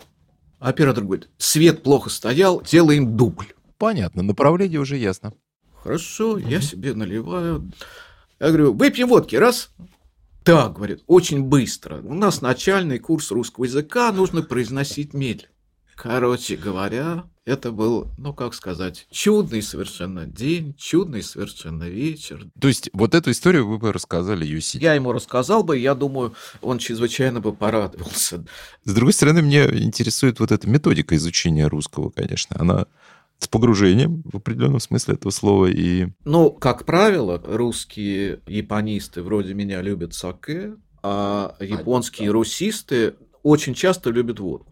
Оператор 0.59 1.05
говорит, 1.05 1.29
свет 1.39 1.83
плохо 1.83 2.11
стоял, 2.11 2.63
делаем 2.63 3.17
дубль. 3.17 3.53
Понятно, 3.79 4.23
направление 4.23 4.81
уже 4.81 4.97
ясно. 4.97 5.35
Хорошо, 5.83 6.33
угу. 6.33 6.39
я 6.39 6.61
себе 6.61 6.95
наливаю. 6.95 7.71
Я 8.41 8.49
говорю, 8.49 8.73
выпьем 8.73 9.09
водки, 9.09 9.37
раз. 9.37 9.71
Так, 10.45 10.75
говорит, 10.75 11.03
очень 11.07 11.43
быстро. 11.43 12.01
У 12.03 12.15
нас 12.15 12.41
начальный 12.41 12.99
курс 12.99 13.31
русского 13.31 13.65
языка, 13.65 14.13
нужно 14.13 14.43
произносить 14.43 15.13
медленно. 15.13 15.51
Короче 15.97 16.57
говоря, 16.57 17.25
это 17.47 17.73
был, 17.73 18.09
ну 18.19 18.35
как 18.35 18.55
сказать, 18.55 19.07
чудный 19.11 19.63
совершенно 19.63 20.27
день, 20.27 20.75
чудный 20.77 21.23
совершенно 21.23 21.85
вечер. 21.85 22.47
То 22.61 22.69
есть 22.69 22.91
вот 22.93 23.15
эту 23.15 23.31
историю 23.31 23.67
вы 23.67 23.79
бы 23.79 23.93
рассказали 23.93 24.45
Юси? 24.45 24.77
Я 24.77 24.93
ему 24.93 25.13
рассказал 25.13 25.65
бы, 25.65 25.79
я 25.79 25.95
думаю, 25.95 26.35
он 26.61 26.79
чрезвычайно 26.79 27.41
бы 27.41 27.55
порадовался. 27.55 28.45
С 28.85 28.93
другой 28.93 29.15
стороны, 29.15 29.41
мне 29.41 29.65
интересует 29.65 30.39
вот 30.39 30.53
эта 30.53 30.69
методика 30.69 31.17
изучения 31.17 31.67
русского, 31.67 32.11
конечно. 32.11 32.57
Она 32.61 32.87
с 33.39 33.49
погружением 33.49 34.23
в 34.25 34.37
определенном 34.37 34.81
смысле 34.81 35.15
этого 35.15 35.31
слова. 35.31 35.67
И... 35.67 36.09
Ну, 36.25 36.51
как 36.51 36.85
правило, 36.85 37.43
русские 37.43 38.41
японисты 38.47 39.23
вроде 39.23 39.55
меня 39.55 39.81
любят 39.81 40.15
саке, 40.15 40.75
а 41.03 41.55
японские 41.61 42.31
русисты 42.31 43.15
очень 43.47 43.75
часто 43.75 44.11
любят 44.11 44.41
воду. 44.41 44.67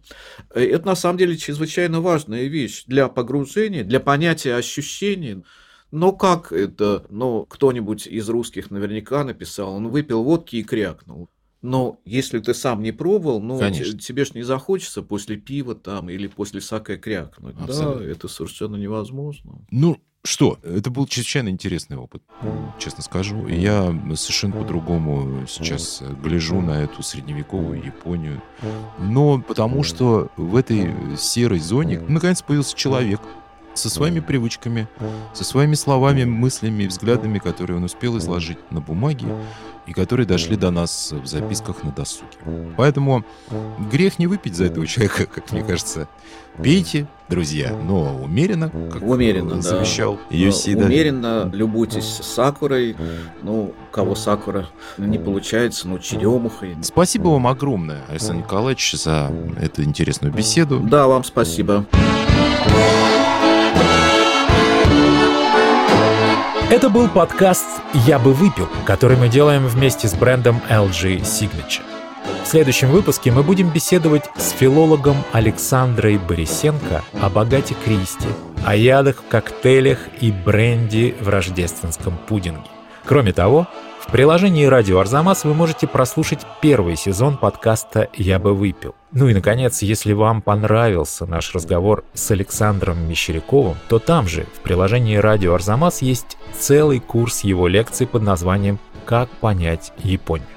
Это 0.53 0.85
на 0.85 0.95
самом 0.95 1.17
деле 1.17 1.37
чрезвычайно 1.37 2.01
важная 2.01 2.43
вещь 2.43 2.83
для 2.87 3.07
погружения, 3.07 3.85
для 3.85 4.01
понятия 4.01 4.55
ощущений. 4.55 5.43
Но 5.91 6.11
как 6.11 6.51
это, 6.51 7.05
ну, 7.09 7.45
кто-нибудь 7.45 8.05
из 8.05 8.27
русских 8.27 8.71
наверняка 8.71 9.23
написал, 9.23 9.75
он 9.75 9.87
выпил 9.87 10.23
водки 10.23 10.57
и 10.57 10.63
крякнул. 10.63 11.29
Но 11.61 12.01
если 12.03 12.39
ты 12.39 12.53
сам 12.53 12.83
не 12.83 12.91
пробовал, 12.91 13.41
ну, 13.41 13.57
Конечно. 13.57 13.97
тебе 13.97 14.25
ж 14.25 14.33
не 14.33 14.43
захочется 14.43 15.01
после 15.01 15.37
пива 15.37 15.73
там 15.73 16.09
или 16.09 16.27
после 16.27 16.59
саке 16.59 16.97
крякнуть. 16.97 17.55
Абсолютно. 17.57 18.05
Да, 18.05 18.11
это 18.11 18.27
совершенно 18.27 18.75
невозможно. 18.75 19.65
Ну, 19.71 19.97
что? 20.25 20.59
Это 20.63 20.89
был 20.89 21.07
чрезвычайно 21.07 21.49
интересный 21.49 21.97
опыт, 21.97 22.21
честно 22.79 23.03
скажу. 23.03 23.47
И 23.47 23.55
я 23.55 23.87
совершенно 24.15 24.55
по-другому 24.55 25.45
сейчас 25.47 26.01
гляжу 26.23 26.61
на 26.61 26.81
эту 26.83 27.03
средневековую 27.03 27.83
Японию. 27.83 28.41
Но 28.99 29.39
потому 29.39 29.83
что 29.83 30.29
в 30.37 30.55
этой 30.55 30.91
серой 31.17 31.59
зоне 31.59 31.99
наконец 32.07 32.41
появился 32.41 32.75
человек, 32.75 33.21
со 33.75 33.89
своими 33.89 34.19
привычками, 34.19 34.87
со 35.33 35.43
своими 35.43 35.75
словами, 35.75 36.23
мыслями, 36.23 36.85
взглядами, 36.85 37.39
которые 37.39 37.77
он 37.77 37.83
успел 37.83 38.17
изложить 38.17 38.57
на 38.71 38.81
бумаге 38.81 39.27
и 39.85 39.93
которые 39.93 40.25
дошли 40.25 40.55
до 40.55 40.71
нас 40.71 41.11
в 41.11 41.25
записках 41.25 41.83
на 41.83 41.91
досуге. 41.91 42.37
Поэтому 42.77 43.23
грех 43.91 44.19
не 44.19 44.27
выпить 44.27 44.55
за 44.55 44.65
этого 44.65 44.87
человека, 44.87 45.25
как 45.33 45.51
мне 45.51 45.63
кажется. 45.63 46.07
Пейте, 46.61 47.05
друзья, 47.27 47.75
но 47.75 48.15
умеренно, 48.23 48.71
как 48.91 49.01
умеренно, 49.01 49.61
завещал 49.61 50.17
да. 50.29 50.35
Йосида. 50.35 50.85
Умеренно, 50.85 51.51
любуйтесь 51.53 52.05
сакурой. 52.05 52.95
Ну, 53.41 53.73
кого 53.91 54.15
сакура 54.15 54.67
не 54.97 55.19
получается, 55.19 55.87
ну, 55.87 55.99
черемухой. 55.99 56.77
Спасибо 56.81 57.27
вам 57.27 57.47
огромное, 57.47 58.03
Александр 58.09 58.43
Николаевич, 58.43 58.93
за 58.93 59.33
эту 59.59 59.83
интересную 59.83 60.33
беседу. 60.33 60.79
Да, 60.79 61.07
вам 61.07 61.25
спасибо. 61.25 61.85
Это 66.71 66.89
был 66.89 67.07
подкаст 67.07 67.67
«Я 67.93 68.17
бы 68.17 68.33
выпил», 68.33 68.67
который 68.85 69.17
мы 69.17 69.29
делаем 69.29 69.67
вместе 69.67 70.07
с 70.07 70.15
брендом 70.15 70.59
LG 70.67 71.21
Signature. 71.21 71.83
В 72.43 72.47
следующем 72.47 72.89
выпуске 72.89 73.31
мы 73.31 73.43
будем 73.43 73.69
беседовать 73.69 74.23
с 74.35 74.49
филологом 74.49 75.17
Александрой 75.31 76.17
Борисенко 76.17 77.03
о 77.21 77.29
богате 77.29 77.75
Кристи, 77.85 78.27
о 78.65 78.75
ядах 78.75 79.17
в 79.17 79.27
коктейлях 79.27 79.99
и 80.19 80.31
бренде 80.31 81.13
в 81.21 81.29
рождественском 81.29 82.17
пудинге. 82.27 82.67
Кроме 83.05 83.31
того, 83.31 83.67
в 83.99 84.11
приложении 84.11 84.65
«Радио 84.65 84.97
Арзамас» 84.97 85.43
вы 85.43 85.53
можете 85.53 85.85
прослушать 85.85 86.47
первый 86.61 86.95
сезон 86.95 87.37
подкаста 87.37 88.09
«Я 88.15 88.39
бы 88.39 88.55
выпил». 88.55 88.95
Ну 89.15 89.29
и, 89.29 89.33
наконец, 89.33 89.81
если 89.81 90.11
вам 90.11 90.41
понравился 90.41 91.25
наш 91.25 91.55
разговор 91.55 92.03
с 92.13 92.31
Александром 92.31 93.07
Мещеряковым, 93.07 93.77
то 93.87 93.97
там 93.97 94.27
же, 94.27 94.45
в 94.53 94.59
приложении 94.59 95.15
«Радио 95.15 95.53
Арзамас» 95.53 96.01
есть 96.01 96.37
целый 96.53 96.99
курс 96.99 97.45
его 97.45 97.69
лекций 97.69 98.07
под 98.07 98.23
названием 98.23 98.77
«Как 99.05 99.29
понять 99.29 99.93
Японию». 99.99 100.49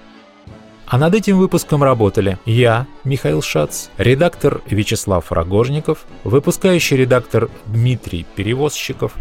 А 0.86 0.98
над 0.98 1.14
этим 1.14 1.38
выпуском 1.38 1.84
работали 1.84 2.36
я, 2.46 2.88
Михаил 3.04 3.42
Шац, 3.42 3.90
редактор 3.96 4.60
Вячеслав 4.66 5.30
Рогожников, 5.30 6.04
выпускающий 6.24 6.96
редактор 6.96 7.48
Дмитрий 7.66 8.26
Перевозчиков, 8.34 9.14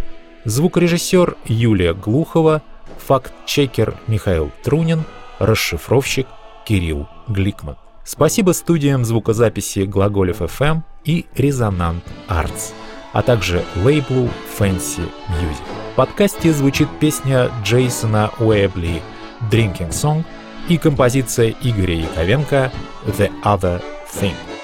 звукорежиссер 0.46 1.38
Юлия 1.46 1.94
Глухова– 1.94 2.64
факт-чекер 3.06 3.96
Михаил 4.08 4.52
Трунин, 4.64 5.04
расшифровщик 5.38 6.26
Кирилл 6.66 7.08
Гликман. 7.28 7.78
Спасибо 8.08 8.52
студиям 8.52 9.04
звукозаписи 9.04 9.80
Глаголев 9.80 10.42
FM 10.42 10.84
и 11.04 11.26
Резонант 11.36 12.06
Arts, 12.30 12.72
а 13.12 13.22
также 13.22 13.66
лейблу 13.84 14.30
Fancy 14.58 15.12
Music. 15.28 15.92
В 15.92 15.96
подкасте 15.98 16.54
звучит 16.54 16.88
песня 17.02 17.52
Джейсона 17.66 18.32
Уэбли 18.40 19.02
«Drinking 19.52 19.90
Song» 19.90 20.24
и 20.70 20.78
композиция 20.78 21.54
Игоря 21.62 21.96
Яковенко 21.96 22.72
«The 23.08 23.30
Other 23.44 23.84
Thing». 24.10 24.57